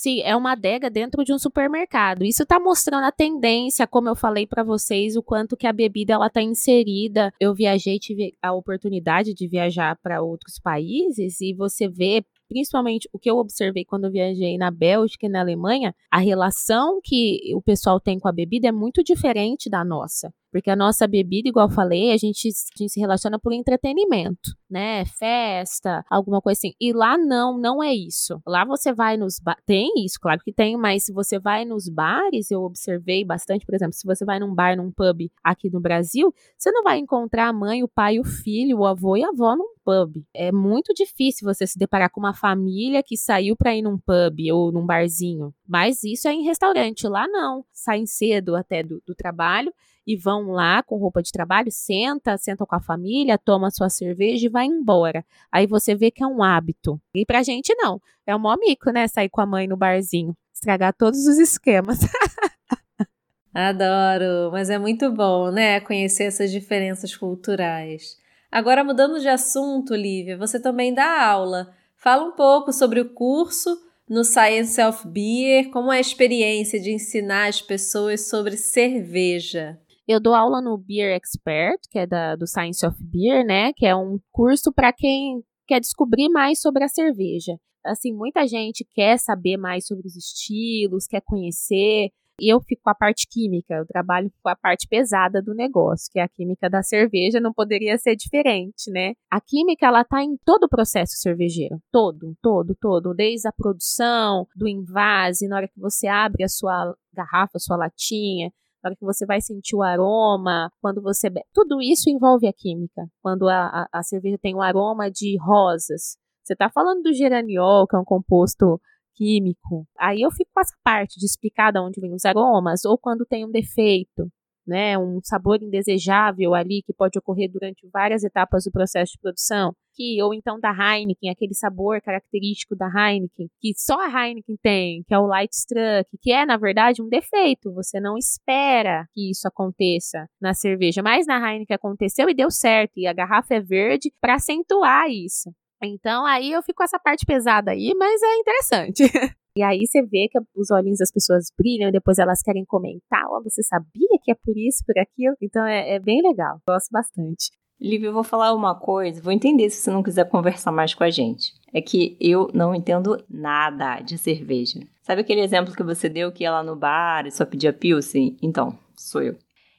Sim, 0.00 0.22
é 0.22 0.34
uma 0.34 0.52
adega 0.52 0.88
dentro 0.88 1.22
de 1.22 1.30
um 1.30 1.38
supermercado. 1.38 2.24
Isso 2.24 2.44
está 2.44 2.58
mostrando 2.58 3.04
a 3.04 3.12
tendência, 3.12 3.86
como 3.86 4.08
eu 4.08 4.16
falei 4.16 4.46
para 4.46 4.62
vocês, 4.62 5.14
o 5.14 5.22
quanto 5.22 5.58
que 5.58 5.66
a 5.66 5.74
bebida 5.74 6.14
ela 6.14 6.30
tá 6.30 6.40
inserida. 6.40 7.30
Eu 7.38 7.54
viajei, 7.54 7.98
tive 7.98 8.32
a 8.40 8.50
oportunidade 8.50 9.34
de 9.34 9.46
viajar 9.46 9.98
para 10.02 10.22
outros 10.22 10.58
países 10.58 11.42
e 11.42 11.52
você 11.52 11.86
vê 11.86 12.24
principalmente 12.48 13.10
o 13.12 13.18
que 13.18 13.30
eu 13.30 13.36
observei 13.36 13.84
quando 13.84 14.06
eu 14.06 14.10
viajei 14.10 14.56
na 14.56 14.70
Bélgica 14.70 15.26
e 15.26 15.28
na 15.28 15.40
Alemanha, 15.40 15.94
a 16.10 16.18
relação 16.18 16.98
que 17.04 17.54
o 17.54 17.60
pessoal 17.60 18.00
tem 18.00 18.18
com 18.18 18.26
a 18.26 18.32
bebida 18.32 18.68
é 18.68 18.72
muito 18.72 19.04
diferente 19.04 19.68
da 19.68 19.84
nossa. 19.84 20.32
Porque 20.50 20.70
a 20.70 20.76
nossa 20.76 21.06
bebida, 21.06 21.48
igual 21.48 21.70
falei, 21.70 22.12
a 22.12 22.16
gente, 22.16 22.48
a 22.48 22.78
gente 22.78 22.92
se 22.92 23.00
relaciona 23.00 23.38
por 23.38 23.52
entretenimento, 23.52 24.50
né? 24.68 25.04
Festa, 25.04 26.04
alguma 26.10 26.40
coisa 26.40 26.58
assim. 26.58 26.72
E 26.80 26.92
lá 26.92 27.16
não, 27.16 27.56
não 27.56 27.82
é 27.82 27.94
isso. 27.94 28.40
Lá 28.46 28.64
você 28.64 28.92
vai 28.92 29.16
nos 29.16 29.38
bares. 29.38 29.62
Tem 29.64 29.92
isso, 30.04 30.18
claro 30.20 30.40
que 30.44 30.52
tem, 30.52 30.76
mas 30.76 31.04
se 31.04 31.12
você 31.12 31.38
vai 31.38 31.64
nos 31.64 31.88
bares, 31.88 32.50
eu 32.50 32.62
observei 32.62 33.24
bastante, 33.24 33.64
por 33.64 33.74
exemplo, 33.74 33.94
se 33.94 34.06
você 34.06 34.24
vai 34.24 34.38
num 34.38 34.54
bar, 34.54 34.76
num 34.76 34.90
pub 34.90 35.30
aqui 35.42 35.70
no 35.70 35.80
Brasil, 35.80 36.34
você 36.58 36.70
não 36.72 36.82
vai 36.82 36.98
encontrar 36.98 37.48
a 37.48 37.52
mãe, 37.52 37.82
o 37.82 37.88
pai, 37.88 38.18
o 38.18 38.24
filho, 38.24 38.78
o 38.78 38.86
avô 38.86 39.16
e 39.16 39.22
a 39.22 39.28
avó 39.28 39.54
num 39.56 39.74
pub. 39.84 40.24
É 40.34 40.52
muito 40.52 40.92
difícil 40.94 41.46
você 41.46 41.66
se 41.66 41.78
deparar 41.78 42.10
com 42.10 42.20
uma 42.20 42.34
família 42.34 43.02
que 43.02 43.16
saiu 43.16 43.56
para 43.56 43.74
ir 43.74 43.82
num 43.82 43.98
pub 43.98 44.38
ou 44.52 44.72
num 44.72 44.84
barzinho. 44.84 45.54
Mas 45.70 46.02
isso 46.02 46.26
é 46.26 46.32
em 46.32 46.42
restaurante. 46.42 47.06
Lá 47.06 47.28
não. 47.28 47.64
Saem 47.72 48.04
cedo 48.04 48.56
até 48.56 48.82
do, 48.82 49.00
do 49.06 49.14
trabalho 49.14 49.72
e 50.04 50.16
vão 50.16 50.50
lá 50.50 50.82
com 50.82 50.96
roupa 50.96 51.22
de 51.22 51.30
trabalho, 51.30 51.70
senta, 51.70 52.36
senta 52.36 52.66
com 52.66 52.74
a 52.74 52.80
família, 52.80 53.38
toma 53.38 53.70
sua 53.70 53.88
cerveja 53.88 54.46
e 54.46 54.48
vai 54.48 54.66
embora. 54.66 55.24
Aí 55.52 55.68
você 55.68 55.94
vê 55.94 56.10
que 56.10 56.24
é 56.24 56.26
um 56.26 56.42
hábito. 56.42 57.00
E 57.14 57.24
pra 57.24 57.44
gente 57.44 57.72
não. 57.76 58.02
É 58.26 58.34
um 58.34 58.38
mó 58.40 58.56
mico, 58.56 58.90
né? 58.90 59.06
Sair 59.06 59.28
com 59.28 59.40
a 59.40 59.46
mãe 59.46 59.68
no 59.68 59.76
barzinho. 59.76 60.36
Estragar 60.52 60.92
todos 60.92 61.24
os 61.24 61.38
esquemas. 61.38 62.00
Adoro, 63.54 64.50
mas 64.50 64.70
é 64.70 64.78
muito 64.78 65.08
bom, 65.12 65.52
né? 65.52 65.78
Conhecer 65.80 66.24
essas 66.24 66.50
diferenças 66.50 67.16
culturais. 67.16 68.16
Agora, 68.50 68.82
mudando 68.82 69.20
de 69.20 69.28
assunto, 69.28 69.94
Lívia, 69.94 70.36
você 70.36 70.58
também 70.58 70.92
dá 70.92 71.24
aula. 71.28 71.72
Fala 71.94 72.24
um 72.24 72.32
pouco 72.32 72.72
sobre 72.72 72.98
o 72.98 73.14
curso 73.14 73.88
no 74.10 74.24
Science 74.24 74.82
of 74.82 75.06
Beer, 75.06 75.70
como 75.70 75.92
é 75.92 75.98
a 75.98 76.00
experiência 76.00 76.80
de 76.80 76.90
ensinar 76.92 77.46
as 77.46 77.62
pessoas 77.62 78.28
sobre 78.28 78.56
cerveja. 78.56 79.80
Eu 80.06 80.18
dou 80.18 80.34
aula 80.34 80.60
no 80.60 80.76
Beer 80.76 81.14
Expert, 81.14 81.78
que 81.88 82.00
é 82.00 82.08
da, 82.08 82.34
do 82.34 82.44
Science 82.44 82.84
of 82.84 82.96
Beer, 83.00 83.46
né? 83.46 83.72
Que 83.76 83.86
é 83.86 83.94
um 83.94 84.18
curso 84.32 84.72
para 84.72 84.92
quem 84.92 85.44
quer 85.68 85.78
descobrir 85.78 86.28
mais 86.28 86.60
sobre 86.60 86.82
a 86.82 86.88
cerveja. 86.88 87.56
Assim, 87.86 88.12
muita 88.12 88.44
gente 88.48 88.84
quer 88.92 89.16
saber 89.16 89.56
mais 89.56 89.86
sobre 89.86 90.08
os 90.08 90.16
estilos, 90.16 91.06
quer 91.06 91.22
conhecer, 91.24 92.10
eu 92.48 92.60
fico 92.60 92.82
com 92.82 92.90
a 92.90 92.94
parte 92.94 93.26
química, 93.28 93.74
eu 93.74 93.86
trabalho 93.86 94.30
com 94.42 94.48
a 94.48 94.56
parte 94.56 94.86
pesada 94.88 95.42
do 95.42 95.54
negócio, 95.54 96.10
que 96.12 96.18
é 96.18 96.22
a 96.22 96.28
química 96.28 96.70
da 96.70 96.82
cerveja, 96.82 97.40
não 97.40 97.52
poderia 97.52 97.98
ser 97.98 98.16
diferente, 98.16 98.90
né? 98.90 99.14
A 99.30 99.40
química, 99.40 99.86
ela 99.86 100.04
tá 100.04 100.22
em 100.22 100.36
todo 100.44 100.64
o 100.64 100.68
processo 100.68 101.16
cervejeiro, 101.16 101.80
todo, 101.90 102.36
todo, 102.40 102.76
todo, 102.80 103.14
desde 103.14 103.48
a 103.48 103.52
produção, 103.52 104.46
do 104.54 104.68
invase, 104.68 105.48
na 105.48 105.56
hora 105.56 105.68
que 105.68 105.80
você 105.80 106.06
abre 106.06 106.44
a 106.44 106.48
sua 106.48 106.94
garrafa, 107.12 107.56
a 107.56 107.60
sua 107.60 107.76
latinha, 107.76 108.52
na 108.82 108.88
hora 108.88 108.96
que 108.96 109.04
você 109.04 109.26
vai 109.26 109.40
sentir 109.40 109.76
o 109.76 109.82
aroma, 109.82 110.70
quando 110.80 111.02
você 111.02 111.28
bebe. 111.28 111.46
Tudo 111.52 111.80
isso 111.82 112.08
envolve 112.08 112.46
a 112.46 112.52
química. 112.52 113.06
Quando 113.22 113.48
a, 113.48 113.66
a, 113.66 113.88
a 113.92 114.02
cerveja 114.02 114.38
tem 114.40 114.54
o 114.54 114.62
aroma 114.62 115.10
de 115.10 115.36
rosas. 115.38 116.16
Você 116.42 116.54
está 116.54 116.70
falando 116.70 117.02
do 117.02 117.12
geraniol, 117.12 117.86
que 117.86 117.94
é 117.94 117.98
um 117.98 118.04
composto 118.04 118.80
químico. 119.20 119.86
Aí 119.98 120.22
eu 120.22 120.30
fico 120.30 120.50
com 120.54 120.60
essa 120.62 120.74
parte 120.82 121.20
de 121.20 121.26
explicar 121.26 121.70
de 121.70 121.78
onde 121.78 122.00
vem 122.00 122.14
os 122.14 122.24
aromas, 122.24 122.86
ou 122.86 122.96
quando 122.96 123.26
tem 123.26 123.44
um 123.44 123.50
defeito, 123.50 124.30
né, 124.66 124.96
um 124.96 125.20
sabor 125.22 125.62
indesejável 125.62 126.54
ali 126.54 126.82
que 126.82 126.94
pode 126.94 127.18
ocorrer 127.18 127.50
durante 127.52 127.86
várias 127.92 128.24
etapas 128.24 128.64
do 128.64 128.70
processo 128.70 129.12
de 129.12 129.18
produção, 129.20 129.74
que 129.94 130.22
ou 130.22 130.32
então 130.32 130.58
da 130.58 130.70
Heineken, 130.70 131.30
aquele 131.30 131.54
sabor 131.54 132.00
característico 132.00 132.74
da 132.74 132.86
Heineken, 132.86 133.48
que 133.60 133.72
só 133.76 134.00
a 134.00 134.06
Heineken 134.06 134.56
tem, 134.62 135.02
que 135.06 135.12
é 135.12 135.18
o 135.18 135.26
light 135.26 135.52
struck, 135.52 136.08
que 136.22 136.32
é 136.32 136.46
na 136.46 136.56
verdade 136.56 137.02
um 137.02 137.08
defeito, 137.08 137.74
você 137.74 138.00
não 138.00 138.16
espera 138.16 139.06
que 139.12 139.30
isso 139.30 139.46
aconteça 139.46 140.26
na 140.40 140.54
cerveja, 140.54 141.02
mas 141.02 141.26
na 141.26 141.36
Heineken 141.36 141.74
aconteceu 141.74 142.30
e 142.30 142.34
deu 142.34 142.50
certo, 142.50 142.92
e 142.96 143.06
a 143.06 143.12
garrafa 143.12 143.54
é 143.54 143.60
verde 143.60 144.10
para 144.18 144.36
acentuar 144.36 145.10
isso. 145.10 145.50
Então 145.82 146.26
aí 146.26 146.52
eu 146.52 146.62
fico 146.62 146.78
com 146.78 146.84
essa 146.84 146.98
parte 146.98 147.24
pesada 147.24 147.70
aí, 147.70 147.92
mas 147.96 148.20
é 148.22 148.36
interessante. 148.36 149.04
E 149.56 149.64
aí 149.64 149.84
você 149.84 150.00
vê 150.02 150.28
que 150.30 150.38
os 150.54 150.70
olhinhos 150.70 150.98
das 150.98 151.10
pessoas 151.10 151.46
brilham 151.58 151.88
e 151.88 151.92
depois 151.92 152.20
elas 152.20 152.40
querem 152.40 152.64
comentar, 152.64 153.24
oh, 153.28 153.42
você 153.42 153.62
sabia 153.64 154.08
que 154.22 154.30
é 154.30 154.34
por 154.34 154.56
isso, 154.56 154.84
por 154.86 154.96
aquilo? 154.96 155.34
Então 155.42 155.66
é, 155.66 155.96
é 155.96 155.98
bem 155.98 156.22
legal, 156.22 156.60
gosto 156.66 156.88
bastante. 156.92 157.50
Lívia, 157.80 158.06
eu 158.06 158.12
vou 158.12 158.22
falar 158.22 158.54
uma 158.54 158.78
coisa, 158.78 159.20
vou 159.20 159.32
entender 159.32 159.68
se 159.68 159.82
você 159.82 159.90
não 159.90 160.04
quiser 160.04 160.28
conversar 160.28 160.70
mais 160.70 160.94
com 160.94 161.02
a 161.02 161.10
gente. 161.10 161.52
É 161.74 161.80
que 161.80 162.16
eu 162.20 162.48
não 162.54 162.74
entendo 162.74 163.22
nada 163.28 164.00
de 164.00 164.18
cerveja. 164.18 164.80
Sabe 165.02 165.22
aquele 165.22 165.40
exemplo 165.40 165.74
que 165.74 165.82
você 165.82 166.08
deu 166.08 166.30
que 166.30 166.44
ia 166.44 166.52
lá 166.52 166.62
no 166.62 166.76
bar 166.76 167.26
e 167.26 167.32
só 167.32 167.44
pedia 167.44 167.72
pilsen? 167.72 168.36
Então, 168.40 168.78
sou 168.96 169.20
eu. 169.20 169.36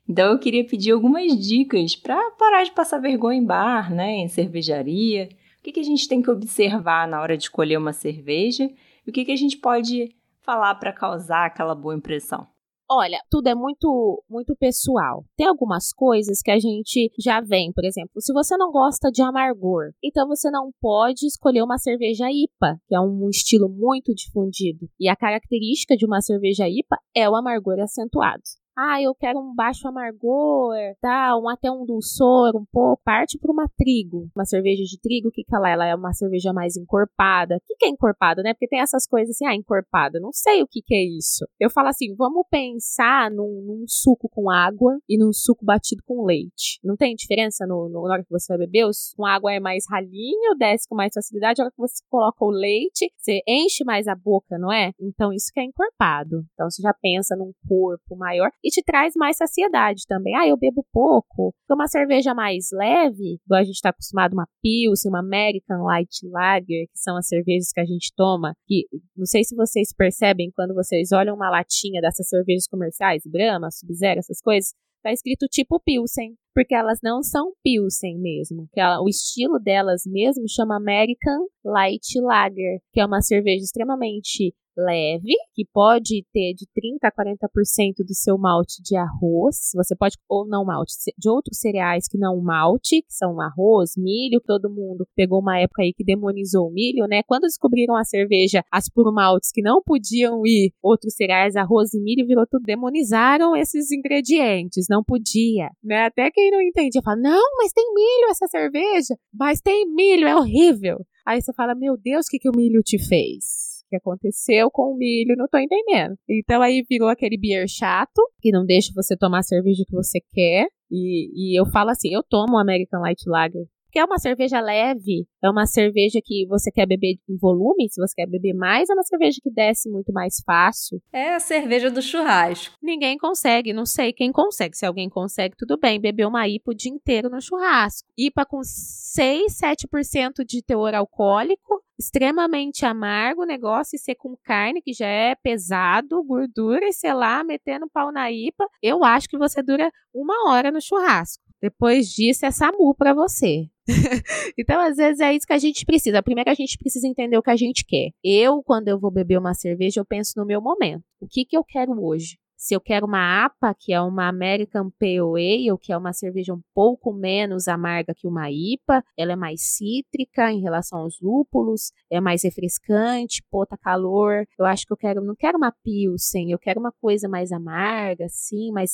Então 0.07 0.33
eu 0.33 0.39
queria 0.39 0.65
pedir 0.65 0.91
algumas 0.91 1.31
dicas 1.39 1.95
para 1.95 2.31
parar 2.31 2.63
de 2.63 2.71
passar 2.71 2.97
vergonha 2.97 3.39
em 3.39 3.45
bar, 3.45 3.93
né, 3.93 4.11
em 4.15 4.27
cervejaria 4.27 5.29
o 5.61 5.63
que, 5.63 5.73
que 5.73 5.79
a 5.79 5.83
gente 5.83 6.07
tem 6.07 6.23
que 6.23 6.31
observar 6.31 7.07
na 7.07 7.21
hora 7.21 7.37
de 7.37 7.43
escolher 7.43 7.77
uma 7.77 7.93
cerveja 7.93 8.63
e 9.05 9.09
o 9.09 9.13
que, 9.13 9.23
que 9.23 9.31
a 9.31 9.35
gente 9.35 9.57
pode 9.57 10.09
falar 10.41 10.73
para 10.73 10.91
causar 10.91 11.45
aquela 11.45 11.75
boa 11.75 11.95
impressão? 11.95 12.47
Olha, 12.89 13.19
tudo 13.29 13.47
é 13.47 13.53
muito 13.53 14.23
muito 14.27 14.55
pessoal. 14.59 15.23
Tem 15.37 15.47
algumas 15.47 15.93
coisas 15.93 16.41
que 16.41 16.49
a 16.49 16.59
gente 16.59 17.11
já 17.17 17.39
vem, 17.39 17.71
por 17.71 17.85
exemplo, 17.85 18.19
se 18.19 18.33
você 18.33 18.57
não 18.57 18.71
gosta 18.71 19.11
de 19.11 19.21
amargor, 19.21 19.91
então 20.03 20.27
você 20.27 20.49
não 20.49 20.71
pode 20.81 21.27
escolher 21.27 21.61
uma 21.61 21.77
cerveja 21.77 22.25
IPA, 22.29 22.81
que 22.87 22.95
é 22.95 22.99
um 22.99 23.29
estilo 23.29 23.69
muito 23.69 24.13
difundido. 24.15 24.89
E 24.99 25.07
a 25.07 25.15
característica 25.15 25.95
de 25.95 26.07
uma 26.07 26.21
cerveja 26.21 26.67
IPA 26.67 26.97
é 27.15 27.29
o 27.29 27.35
amargor 27.35 27.79
acentuado 27.79 28.41
ah, 28.77 29.01
eu 29.01 29.13
quero 29.13 29.39
um 29.39 29.53
baixo 29.53 29.87
amargor, 29.87 30.75
tá, 31.01 31.37
um, 31.37 31.49
até 31.49 31.69
um 31.69 31.85
dulçor 31.85 32.55
um 32.55 32.65
pouco, 32.71 33.01
parte 33.03 33.37
para 33.37 33.51
uma 33.51 33.69
trigo, 33.77 34.29
uma 34.35 34.45
cerveja 34.45 34.83
de 34.83 34.99
trigo, 34.99 35.29
o 35.29 35.31
que 35.31 35.43
que 35.43 35.55
ela 35.55 35.69
é? 35.69 35.73
Ela 35.73 35.87
é 35.87 35.95
uma 35.95 36.13
cerveja 36.13 36.53
mais 36.53 36.75
encorpada. 36.75 37.57
O 37.57 37.61
que 37.65 37.75
que 37.75 37.85
é 37.85 37.89
encorpada, 37.89 38.41
né? 38.41 38.53
Porque 38.53 38.67
tem 38.67 38.79
essas 38.79 39.05
coisas 39.07 39.35
assim, 39.35 39.45
ah, 39.45 39.55
encorpada, 39.55 40.19
não 40.19 40.31
sei 40.31 40.63
o 40.63 40.67
que 40.67 40.81
que 40.81 40.95
é 40.95 41.03
isso. 41.03 41.45
Eu 41.59 41.69
falo 41.69 41.89
assim, 41.89 42.15
vamos 42.15 42.45
pensar 42.49 43.29
num, 43.29 43.61
num 43.65 43.85
suco 43.87 44.29
com 44.29 44.49
água 44.49 44.97
e 45.07 45.17
num 45.17 45.33
suco 45.33 45.65
batido 45.65 46.01
com 46.05 46.25
leite. 46.25 46.79
Não 46.83 46.95
tem 46.95 47.15
diferença 47.15 47.65
no, 47.67 47.89
no, 47.89 48.07
na 48.07 48.13
hora 48.13 48.23
que 48.23 48.29
você 48.29 48.55
vai 48.55 48.65
beber? 48.65 48.89
Com 49.15 49.25
água 49.25 49.53
é 49.53 49.59
mais 49.59 49.83
ralinho, 49.89 50.55
desce 50.57 50.87
com 50.87 50.95
mais 50.95 51.13
facilidade, 51.13 51.59
na 51.59 51.65
hora 51.65 51.71
que 51.71 51.77
você 51.77 52.03
coloca 52.09 52.43
o 52.43 52.49
leite, 52.49 53.11
você 53.17 53.41
enche 53.47 53.83
mais 53.83 54.07
a 54.07 54.15
boca, 54.15 54.57
não 54.57 54.71
é? 54.71 54.91
Então 54.99 55.31
isso 55.31 55.51
que 55.53 55.59
é 55.59 55.63
encorpado. 55.63 56.43
Então 56.53 56.69
você 56.69 56.81
já 56.81 56.93
pensa 56.93 57.35
num 57.35 57.51
corpo 57.67 58.15
maior 58.15 58.49
e 58.63 58.70
te 58.71 58.81
traz 58.83 59.13
mais 59.15 59.37
saciedade 59.37 60.03
também. 60.07 60.35
Ah, 60.35 60.47
eu 60.47 60.57
bebo 60.57 60.85
pouco. 60.91 61.53
Uma 61.69 61.87
cerveja 61.87 62.33
mais 62.33 62.67
leve, 62.71 63.39
igual 63.45 63.61
a 63.61 63.63
gente 63.63 63.75
está 63.75 63.89
acostumado, 63.89 64.33
uma 64.33 64.47
Pilsen, 64.61 65.09
uma 65.09 65.19
American 65.19 65.83
Light 65.83 66.27
Lager, 66.29 66.87
que 66.87 66.99
são 66.99 67.17
as 67.17 67.27
cervejas 67.27 67.71
que 67.71 67.79
a 67.79 67.85
gente 67.85 68.11
toma, 68.15 68.53
que 68.67 68.87
não 69.15 69.25
sei 69.25 69.43
se 69.43 69.55
vocês 69.55 69.93
percebem 69.95 70.51
quando 70.55 70.73
vocês 70.73 71.11
olham 71.11 71.35
uma 71.35 71.49
latinha 71.49 72.01
dessas 72.01 72.27
cervejas 72.27 72.67
comerciais, 72.67 73.23
Brahma, 73.25 73.69
Sub-Zero, 73.71 74.19
essas 74.19 74.41
coisas, 74.41 74.73
tá 75.01 75.11
escrito 75.11 75.47
tipo 75.47 75.79
Pilsen, 75.79 76.35
porque 76.53 76.75
elas 76.75 76.99
não 77.03 77.23
são 77.23 77.53
Pilsen 77.63 78.19
mesmo. 78.19 78.67
Que 78.71 78.79
ela, 78.79 79.01
o 79.01 79.09
estilo 79.09 79.59
delas 79.59 80.03
mesmo 80.05 80.43
chama 80.47 80.77
American 80.77 81.47
Light 81.65 82.19
Lager, 82.19 82.79
que 82.93 82.99
é 82.99 83.05
uma 83.05 83.21
cerveja 83.21 83.63
extremamente 83.63 84.53
leve, 84.77 85.33
que 85.53 85.65
pode 85.73 86.25
ter 86.33 86.53
de 86.53 86.67
30 86.73 87.07
a 87.07 87.11
40% 87.11 88.05
do 88.05 88.13
seu 88.13 88.37
malte 88.37 88.81
de 88.81 88.95
arroz. 88.95 89.71
Você 89.75 89.95
pode, 89.95 90.17
ou 90.29 90.47
não 90.47 90.65
malte, 90.65 90.93
de 91.17 91.29
outros 91.29 91.59
cereais 91.59 92.07
que 92.07 92.17
não 92.17 92.41
malte, 92.41 93.01
que 93.01 93.13
são 93.13 93.39
arroz, 93.39 93.91
milho. 93.97 94.41
Todo 94.45 94.69
mundo 94.69 95.07
pegou 95.15 95.39
uma 95.39 95.59
época 95.59 95.83
aí 95.83 95.93
que 95.93 96.03
demonizou 96.03 96.67
o 96.67 96.73
milho, 96.73 97.05
né? 97.07 97.21
Quando 97.23 97.43
descobriram 97.43 97.95
a 97.95 98.03
cerveja, 98.03 98.63
as 98.71 98.89
puro 98.89 99.13
maltes 99.13 99.51
que 99.51 99.61
não 99.61 99.81
podiam 99.83 100.45
ir 100.45 100.73
outros 100.81 101.15
cereais, 101.15 101.55
arroz 101.55 101.93
e 101.93 102.01
milho, 102.01 102.27
virou 102.27 102.45
tudo. 102.49 102.63
Demonizaram 102.63 103.55
esses 103.55 103.91
ingredientes, 103.91 104.85
não 104.89 105.03
podia, 105.03 105.69
né? 105.83 106.05
Até 106.05 106.29
quem 106.31 106.51
não 106.51 106.61
entendia 106.61 107.01
fala: 107.03 107.17
não, 107.17 107.57
mas 107.57 107.71
tem 107.73 107.93
milho 107.93 108.29
essa 108.29 108.47
cerveja, 108.47 109.15
mas 109.33 109.61
tem 109.61 109.85
milho, 109.91 110.27
é 110.27 110.35
horrível. 110.35 111.05
Aí 111.25 111.41
você 111.41 111.53
fala: 111.53 111.75
meu 111.75 111.97
Deus, 111.97 112.25
o 112.25 112.29
que, 112.29 112.39
que 112.39 112.49
o 112.49 112.55
milho 112.55 112.81
te 112.83 112.97
fez? 112.97 113.70
Que 113.91 113.97
aconteceu 113.97 114.71
com 114.71 114.93
o 114.93 114.97
milho, 114.97 115.35
não 115.37 115.47
tô 115.49 115.57
entendendo. 115.57 116.15
Então 116.29 116.61
aí 116.61 116.81
virou 116.89 117.09
aquele 117.09 117.37
beer 117.37 117.67
chato, 117.67 118.21
que 118.39 118.49
não 118.49 118.65
deixa 118.65 118.93
você 118.95 119.17
tomar 119.17 119.39
a 119.39 119.43
cerveja 119.43 119.83
que 119.85 119.93
você 119.93 120.19
quer. 120.33 120.67
E, 120.89 121.53
e 121.53 121.59
eu 121.59 121.65
falo 121.65 121.89
assim, 121.89 122.13
eu 122.13 122.23
tomo 122.23 122.57
American 122.57 123.01
Light 123.01 123.21
Lager 123.27 123.65
porque 123.91 123.99
é 123.99 124.05
uma 124.05 124.17
cerveja 124.17 124.61
leve, 124.61 125.27
é 125.43 125.49
uma 125.49 125.65
cerveja 125.65 126.21
que 126.23 126.47
você 126.47 126.71
quer 126.71 126.87
beber 126.87 127.17
em 127.29 127.37
volume, 127.37 127.89
se 127.89 127.99
você 127.99 128.13
quer 128.15 128.25
beber 128.25 128.53
mais, 128.53 128.89
é 128.89 128.93
uma 128.93 129.03
cerveja 129.03 129.37
que 129.43 129.51
desce 129.51 129.89
muito 129.89 130.13
mais 130.13 130.35
fácil. 130.45 131.01
É 131.11 131.35
a 131.35 131.41
cerveja 131.41 131.91
do 131.91 132.01
churrasco. 132.01 132.77
Ninguém 132.81 133.17
consegue, 133.17 133.73
não 133.73 133.85
sei 133.85 134.13
quem 134.13 134.31
consegue. 134.31 134.77
Se 134.77 134.85
alguém 134.85 135.09
consegue, 135.09 135.57
tudo 135.57 135.77
bem, 135.77 135.99
beber 135.99 136.25
uma 136.25 136.47
IPA 136.47 136.71
o 136.71 136.73
dia 136.73 136.89
inteiro 136.89 137.29
no 137.29 137.41
churrasco. 137.41 138.07
IPA 138.17 138.45
com 138.45 138.61
6, 138.63 139.59
7% 139.59 140.45
de 140.47 140.63
teor 140.63 140.95
alcoólico, 140.95 141.83
extremamente 141.99 142.85
amargo 142.85 143.41
o 143.41 143.45
negócio 143.45 143.97
e 143.97 143.99
ser 143.99 144.15
com 144.15 144.37
carne, 144.41 144.81
que 144.81 144.93
já 144.93 145.05
é 145.05 145.35
pesado, 145.35 146.23
gordura, 146.23 146.87
e 146.87 146.93
sei 146.93 147.13
lá, 147.13 147.43
metendo 147.43 147.89
pau 147.89 148.09
na 148.09 148.31
IPA, 148.31 148.65
eu 148.81 149.03
acho 149.03 149.27
que 149.27 149.37
você 149.37 149.61
dura 149.61 149.91
uma 150.13 150.49
hora 150.49 150.71
no 150.71 150.81
churrasco. 150.81 151.50
Depois 151.61 152.07
disso 152.09 152.45
é 152.45 152.51
SAMU 152.51 152.95
para 152.95 153.13
você. 153.13 153.67
então, 154.57 154.79
às 154.81 154.97
vezes, 154.97 155.19
é 155.19 155.33
isso 155.33 155.45
que 155.45 155.53
a 155.53 155.57
gente 155.59 155.85
precisa. 155.85 156.23
Primeiro, 156.23 156.49
a 156.49 156.55
gente 156.55 156.77
precisa 156.77 157.07
entender 157.07 157.37
o 157.37 157.43
que 157.43 157.51
a 157.51 157.55
gente 157.55 157.85
quer. 157.85 158.09
Eu, 158.23 158.63
quando 158.63 158.87
eu 158.87 158.99
vou 158.99 159.11
beber 159.11 159.37
uma 159.37 159.53
cerveja, 159.53 159.99
eu 159.99 160.05
penso 160.05 160.33
no 160.37 160.45
meu 160.45 160.61
momento. 160.61 161.03
O 161.19 161.27
que, 161.27 161.45
que 161.45 161.55
eu 161.55 161.63
quero 161.63 161.91
hoje? 162.03 162.37
Se 162.61 162.75
eu 162.75 162.79
quero 162.79 163.07
uma 163.07 163.43
APA, 163.43 163.73
que 163.73 163.91
é 163.91 163.99
uma 163.99 164.27
American 164.27 164.91
Pale 164.91 165.17
Ale, 165.17 165.79
que 165.81 165.91
é 165.91 165.97
uma 165.97 166.13
cerveja 166.13 166.53
um 166.53 166.61
pouco 166.75 167.11
menos 167.11 167.67
amarga 167.67 168.13
que 168.13 168.27
uma 168.27 168.51
IPA, 168.51 169.03
ela 169.17 169.31
é 169.31 169.35
mais 169.35 169.61
cítrica 169.63 170.51
em 170.51 170.61
relação 170.61 170.99
aos 170.99 171.19
lúpulos, 171.19 171.91
é 172.07 172.21
mais 172.21 172.43
refrescante, 172.43 173.43
pota 173.49 173.75
tá 173.75 173.77
calor. 173.77 174.45
Eu 174.59 174.65
acho 174.65 174.85
que 174.85 174.93
eu 174.93 174.97
quero, 174.97 175.23
não 175.23 175.33
quero 175.35 175.57
uma 175.57 175.73
Pilsen, 175.83 176.51
eu 176.51 176.59
quero 176.59 176.79
uma 176.79 176.91
coisa 176.91 177.27
mais 177.27 177.51
amarga, 177.51 178.25
assim, 178.25 178.71
mais 178.71 178.91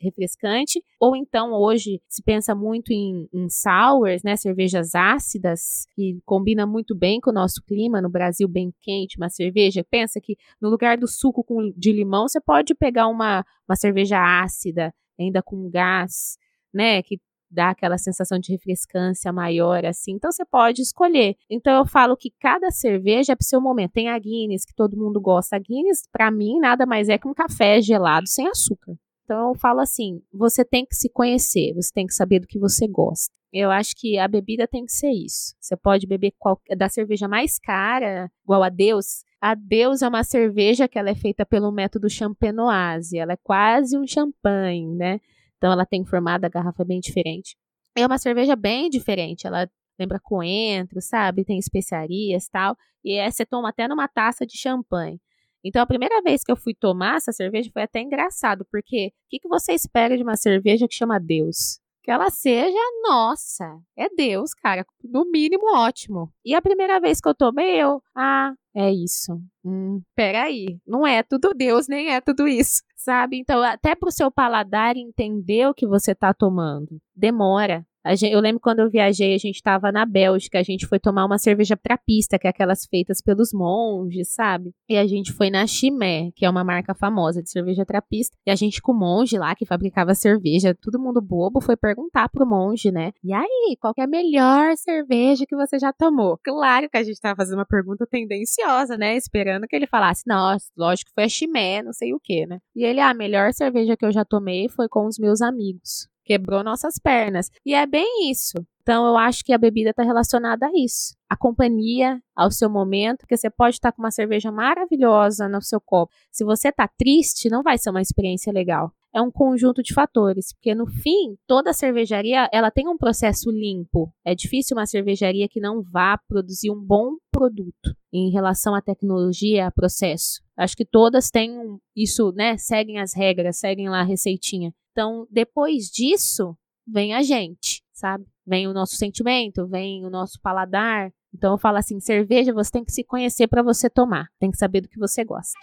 refrescante. 0.00 0.82
Ou 0.98 1.14
então, 1.14 1.52
hoje, 1.52 2.00
se 2.08 2.20
pensa 2.24 2.56
muito 2.56 2.92
em, 2.92 3.28
em 3.32 3.48
sours, 3.48 4.24
né, 4.24 4.34
cervejas 4.34 4.96
ácidas, 4.96 5.86
que 5.94 6.18
combina 6.24 6.66
muito 6.66 6.92
bem 6.92 7.20
com 7.20 7.30
o 7.30 7.34
nosso 7.34 7.62
clima, 7.68 8.02
no 8.02 8.10
Brasil 8.10 8.48
bem 8.48 8.74
quente, 8.82 9.16
uma 9.16 9.28
cerveja. 9.28 9.86
Pensa 9.88 10.20
que 10.20 10.36
no 10.60 10.68
lugar 10.68 10.98
do 10.98 11.06
suco 11.06 11.44
com, 11.44 11.72
de 11.76 11.92
limão, 11.92 12.26
você 12.26 12.40
pode 12.40 12.74
pegar 12.74 12.95
pegar 12.96 13.08
uma, 13.08 13.44
uma 13.68 13.76
cerveja 13.76 14.18
ácida, 14.18 14.92
ainda 15.20 15.42
com 15.42 15.68
gás, 15.70 16.38
né, 16.72 17.02
que 17.02 17.20
dá 17.50 17.70
aquela 17.70 17.98
sensação 17.98 18.38
de 18.38 18.50
refrescância 18.52 19.32
maior, 19.32 19.84
assim. 19.84 20.12
Então 20.12 20.32
você 20.32 20.44
pode 20.44 20.82
escolher. 20.82 21.36
Então 21.48 21.76
eu 21.78 21.86
falo 21.86 22.16
que 22.16 22.32
cada 22.40 22.70
cerveja 22.70 23.32
é 23.32 23.36
pro 23.36 23.46
seu 23.46 23.60
momento. 23.60 23.92
Tem 23.92 24.08
a 24.08 24.18
Guinness, 24.18 24.64
que 24.64 24.74
todo 24.74 24.96
mundo 24.96 25.20
gosta. 25.20 25.56
A 25.56 25.58
Guinness, 25.58 26.08
para 26.10 26.30
mim, 26.30 26.58
nada 26.58 26.84
mais 26.84 27.08
é 27.08 27.18
que 27.18 27.28
um 27.28 27.34
café 27.34 27.80
gelado 27.80 28.26
sem 28.26 28.48
açúcar. 28.48 28.94
Então 29.26 29.48
eu 29.48 29.54
falo 29.56 29.80
assim: 29.80 30.22
você 30.32 30.64
tem 30.64 30.86
que 30.86 30.94
se 30.94 31.10
conhecer, 31.10 31.74
você 31.74 31.90
tem 31.92 32.06
que 32.06 32.14
saber 32.14 32.38
do 32.38 32.46
que 32.46 32.60
você 32.60 32.86
gosta. 32.86 33.34
Eu 33.52 33.70
acho 33.70 33.94
que 33.96 34.18
a 34.18 34.28
bebida 34.28 34.68
tem 34.68 34.84
que 34.84 34.92
ser 34.92 35.10
isso. 35.10 35.54
Você 35.60 35.76
pode 35.76 36.06
beber 36.06 36.32
qualquer, 36.38 36.76
da 36.76 36.88
cerveja 36.88 37.26
mais 37.26 37.58
cara, 37.58 38.30
igual 38.44 38.62
a 38.62 38.68
Deus, 38.68 39.24
a 39.40 39.54
Deus 39.54 40.02
é 40.02 40.08
uma 40.08 40.22
cerveja 40.22 40.86
que 40.86 40.98
ela 40.98 41.10
é 41.10 41.14
feita 41.14 41.44
pelo 41.44 41.72
método 41.72 42.08
champenoise. 42.08 43.18
Ela 43.18 43.32
é 43.32 43.38
quase 43.42 43.98
um 43.98 44.06
champanhe, 44.06 44.94
né? 44.94 45.20
Então 45.56 45.72
ela 45.72 45.84
tem 45.84 46.04
formada 46.04 46.46
a 46.46 46.50
garrafa 46.50 46.84
bem 46.84 47.00
diferente. 47.00 47.56
É 47.96 48.06
uma 48.06 48.18
cerveja 48.18 48.54
bem 48.54 48.88
diferente. 48.88 49.46
Ela 49.46 49.68
lembra 49.98 50.20
coentro, 50.22 51.00
sabe? 51.00 51.44
Tem 51.44 51.58
especiarias 51.58 52.48
tal. 52.48 52.76
E 53.04 53.14
é, 53.14 53.28
você 53.30 53.44
toma 53.44 53.70
até 53.70 53.88
numa 53.88 54.06
taça 54.06 54.46
de 54.46 54.56
champanhe. 54.56 55.20
Então, 55.64 55.82
a 55.82 55.86
primeira 55.86 56.22
vez 56.22 56.42
que 56.44 56.52
eu 56.52 56.56
fui 56.56 56.74
tomar 56.74 57.16
essa 57.16 57.32
cerveja 57.32 57.70
foi 57.72 57.82
até 57.82 58.00
engraçado, 58.00 58.66
porque 58.70 59.08
o 59.08 59.28
que, 59.30 59.40
que 59.40 59.48
você 59.48 59.72
espera 59.72 60.16
de 60.16 60.22
uma 60.22 60.36
cerveja 60.36 60.86
que 60.88 60.94
chama 60.94 61.18
Deus? 61.18 61.80
que 62.06 62.10
ela 62.12 62.30
seja 62.30 62.78
nossa. 63.02 63.80
É 63.96 64.08
Deus, 64.08 64.54
cara. 64.54 64.86
No 65.02 65.28
mínimo, 65.28 65.64
ótimo. 65.74 66.32
E 66.44 66.54
a 66.54 66.62
primeira 66.62 67.00
vez 67.00 67.20
que 67.20 67.28
eu 67.28 67.34
tomei, 67.34 67.82
eu. 67.82 68.00
Ah, 68.14 68.54
é 68.72 68.92
isso. 68.92 69.42
Hum, 69.64 70.00
peraí. 70.14 70.78
Não 70.86 71.04
é 71.04 71.24
tudo 71.24 71.52
Deus, 71.52 71.88
nem 71.88 72.10
é 72.10 72.20
tudo 72.20 72.46
isso. 72.46 72.80
Sabe? 72.94 73.38
Então, 73.40 73.60
até 73.60 73.96
pro 73.96 74.12
seu 74.12 74.30
paladar 74.30 74.96
entender 74.96 75.66
o 75.66 75.74
que 75.74 75.84
você 75.84 76.14
tá 76.14 76.32
tomando, 76.32 77.00
demora. 77.12 77.84
Gente, 78.14 78.32
eu 78.32 78.40
lembro 78.40 78.60
quando 78.60 78.80
eu 78.80 78.90
viajei, 78.90 79.34
a 79.34 79.38
gente 79.38 79.56
estava 79.56 79.90
na 79.90 80.06
Bélgica, 80.06 80.58
a 80.58 80.62
gente 80.62 80.86
foi 80.86 80.98
tomar 80.98 81.24
uma 81.24 81.38
cerveja 81.38 81.76
trapista, 81.76 82.38
que 82.38 82.46
é 82.46 82.50
aquelas 82.50 82.84
feitas 82.86 83.20
pelos 83.20 83.52
monges, 83.52 84.32
sabe? 84.32 84.72
E 84.88 84.96
a 84.96 85.06
gente 85.06 85.32
foi 85.32 85.50
na 85.50 85.66
Chimé, 85.66 86.30
que 86.34 86.44
é 86.44 86.50
uma 86.50 86.62
marca 86.62 86.94
famosa 86.94 87.42
de 87.42 87.50
cerveja 87.50 87.84
trapista, 87.84 88.36
e 88.46 88.50
a 88.50 88.54
gente 88.54 88.80
com 88.80 88.92
o 88.92 88.98
monge 88.98 89.38
lá 89.38 89.54
que 89.54 89.66
fabricava 89.66 90.14
cerveja, 90.14 90.74
todo 90.74 91.00
mundo 91.00 91.20
bobo, 91.20 91.60
foi 91.60 91.76
perguntar 91.76 92.28
pro 92.28 92.46
monge, 92.46 92.90
né? 92.90 93.12
E 93.24 93.32
aí, 93.32 93.76
qual 93.80 93.94
é 93.98 94.02
a 94.02 94.06
melhor 94.06 94.76
cerveja 94.76 95.44
que 95.46 95.56
você 95.56 95.78
já 95.78 95.92
tomou? 95.92 96.38
Claro 96.44 96.88
que 96.88 96.96
a 96.96 97.02
gente 97.02 97.20
tava 97.20 97.36
fazendo 97.36 97.58
uma 97.58 97.66
pergunta 97.66 98.06
tendenciosa, 98.06 98.96
né? 98.96 99.16
Esperando 99.16 99.66
que 99.66 99.74
ele 99.74 99.86
falasse, 99.86 100.22
nossa, 100.26 100.66
lógico 100.76 101.08
que 101.08 101.14
foi 101.14 101.24
a 101.24 101.28
Chimé, 101.28 101.82
não 101.82 101.92
sei 101.92 102.14
o 102.14 102.20
que, 102.22 102.46
né? 102.46 102.58
E 102.74 102.84
ele, 102.84 103.00
ah, 103.00 103.10
a 103.10 103.14
melhor 103.14 103.52
cerveja 103.52 103.96
que 103.96 104.04
eu 104.04 104.12
já 104.12 104.24
tomei 104.24 104.68
foi 104.68 104.88
com 104.88 105.06
os 105.06 105.18
meus 105.18 105.40
amigos 105.40 106.08
quebrou 106.26 106.62
nossas 106.64 106.98
pernas. 106.98 107.50
E 107.64 107.72
é 107.72 107.86
bem 107.86 108.30
isso. 108.30 108.56
Então, 108.82 109.06
eu 109.06 109.16
acho 109.16 109.44
que 109.44 109.52
a 109.52 109.58
bebida 109.58 109.90
está 109.90 110.02
relacionada 110.02 110.66
a 110.66 110.70
isso. 110.74 111.16
A 111.28 111.36
companhia, 111.36 112.20
ao 112.36 112.50
seu 112.50 112.68
momento, 112.68 113.26
que 113.26 113.36
você 113.36 113.48
pode 113.48 113.76
estar 113.76 113.90
tá 113.90 113.96
com 113.96 114.02
uma 114.02 114.10
cerveja 114.10 114.52
maravilhosa 114.52 115.48
no 115.48 115.62
seu 115.62 115.80
copo. 115.80 116.12
Se 116.30 116.44
você 116.44 116.68
está 116.68 116.86
triste, 116.86 117.48
não 117.48 117.62
vai 117.62 117.78
ser 117.78 117.90
uma 117.90 118.02
experiência 118.02 118.52
legal. 118.52 118.92
É 119.16 119.22
um 119.22 119.30
conjunto 119.30 119.82
de 119.82 119.94
fatores, 119.94 120.52
porque 120.52 120.74
no 120.74 120.86
fim, 120.86 121.38
toda 121.46 121.72
cervejaria, 121.72 122.50
ela 122.52 122.70
tem 122.70 122.86
um 122.86 122.98
processo 122.98 123.50
limpo. 123.50 124.12
É 124.22 124.34
difícil 124.34 124.76
uma 124.76 124.84
cervejaria 124.84 125.48
que 125.48 125.58
não 125.58 125.82
vá 125.82 126.18
produzir 126.28 126.70
um 126.70 126.78
bom 126.78 127.16
produto 127.32 127.96
em 128.12 128.30
relação 128.30 128.74
à 128.74 128.82
tecnologia, 128.82 129.66
a 129.66 129.70
processo. 129.70 130.42
Acho 130.54 130.76
que 130.76 130.84
todas 130.84 131.30
têm 131.30 131.78
isso, 131.96 132.30
né? 132.32 132.58
Seguem 132.58 132.98
as 132.98 133.14
regras, 133.14 133.58
seguem 133.58 133.88
lá 133.88 134.00
a 134.00 134.04
receitinha. 134.04 134.70
Então, 134.92 135.26
depois 135.30 135.84
disso, 135.84 136.54
vem 136.86 137.14
a 137.14 137.22
gente, 137.22 137.82
sabe? 137.94 138.26
Vem 138.46 138.68
o 138.68 138.74
nosso 138.74 138.96
sentimento, 138.96 139.66
vem 139.66 140.04
o 140.04 140.10
nosso 140.10 140.38
paladar. 140.42 141.10
Então 141.34 141.52
eu 141.52 141.58
falo 141.58 141.78
assim, 141.78 141.98
cerveja 142.00 142.52
você 142.52 142.70
tem 142.70 142.84
que 142.84 142.92
se 142.92 143.02
conhecer 143.02 143.46
para 143.46 143.62
você 143.62 143.88
tomar, 143.88 144.28
tem 144.38 144.50
que 144.50 144.58
saber 144.58 144.82
do 144.82 144.88
que 144.88 144.98
você 144.98 145.24
gosta. 145.24 145.58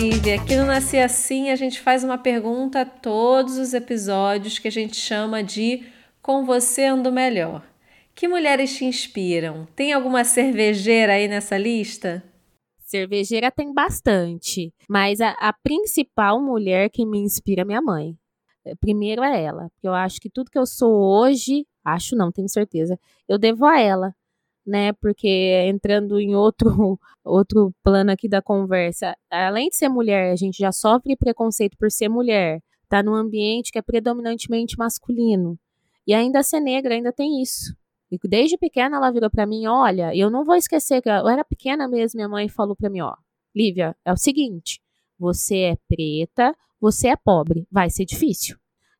Lívia, 0.00 0.36
aqui 0.36 0.54
no 0.54 0.64
Nasci 0.64 0.96
Assim 0.96 1.50
a 1.50 1.56
gente 1.56 1.80
faz 1.80 2.04
uma 2.04 2.16
pergunta 2.16 2.82
a 2.82 2.86
todos 2.86 3.58
os 3.58 3.74
episódios 3.74 4.56
que 4.56 4.68
a 4.68 4.70
gente 4.70 4.94
chama 4.94 5.42
de 5.42 5.88
Com 6.22 6.44
Você 6.44 6.84
Ando 6.84 7.10
Melhor. 7.10 7.66
Que 8.14 8.28
mulheres 8.28 8.76
te 8.76 8.84
inspiram? 8.84 9.66
Tem 9.74 9.92
alguma 9.92 10.22
cervejeira 10.22 11.14
aí 11.14 11.26
nessa 11.26 11.58
lista? 11.58 12.22
Cervejeira 12.78 13.50
tem 13.50 13.74
bastante, 13.74 14.72
mas 14.88 15.20
a, 15.20 15.30
a 15.30 15.52
principal 15.52 16.40
mulher 16.40 16.90
que 16.90 17.04
me 17.04 17.18
inspira 17.18 17.62
é 17.62 17.64
minha 17.64 17.82
mãe. 17.82 18.16
É, 18.64 18.76
primeiro 18.76 19.24
é 19.24 19.42
ela, 19.42 19.68
porque 19.70 19.88
eu 19.88 19.94
acho 19.94 20.20
que 20.20 20.30
tudo 20.30 20.48
que 20.48 20.58
eu 20.58 20.64
sou 20.64 20.94
hoje, 20.94 21.66
acho 21.84 22.14
não, 22.14 22.30
tenho 22.30 22.48
certeza, 22.48 22.96
eu 23.28 23.36
devo 23.36 23.66
a 23.66 23.80
ela 23.80 24.14
né? 24.68 24.92
Porque 24.92 25.28
entrando 25.66 26.20
em 26.20 26.34
outro 26.34 26.98
outro 27.24 27.74
plano 27.82 28.10
aqui 28.10 28.28
da 28.28 28.40
conversa, 28.40 29.16
além 29.30 29.68
de 29.68 29.76
ser 29.76 29.88
mulher, 29.88 30.32
a 30.32 30.36
gente 30.36 30.58
já 30.58 30.72
sofre 30.72 31.16
preconceito 31.16 31.76
por 31.76 31.90
ser 31.90 32.08
mulher, 32.08 32.62
tá 32.88 33.02
num 33.02 33.14
ambiente 33.14 33.70
que 33.72 33.78
é 33.78 33.82
predominantemente 33.82 34.78
masculino. 34.78 35.58
E 36.06 36.14
ainda 36.14 36.42
ser 36.42 36.60
negra 36.60 36.94
ainda 36.94 37.12
tem 37.12 37.42
isso. 37.42 37.76
E 38.10 38.18
desde 38.26 38.56
pequena 38.56 38.96
ela 38.96 39.10
virou 39.10 39.30
para 39.30 39.44
mim, 39.44 39.66
olha, 39.66 40.14
eu 40.16 40.30
não 40.30 40.44
vou 40.44 40.54
esquecer 40.54 41.02
que 41.02 41.08
eu 41.08 41.28
era 41.28 41.44
pequena 41.44 41.86
mesmo, 41.86 42.16
minha 42.16 42.28
mãe 42.28 42.48
falou 42.48 42.74
para 42.74 42.88
mim, 42.88 43.02
ó, 43.02 43.14
Lívia, 43.54 43.94
é 44.04 44.12
o 44.12 44.16
seguinte, 44.16 44.80
você 45.18 45.56
é 45.56 45.76
preta, 45.86 46.56
você 46.80 47.08
é 47.08 47.16
pobre, 47.16 47.66
vai 47.70 47.90
ser 47.90 48.06
difícil. 48.06 48.56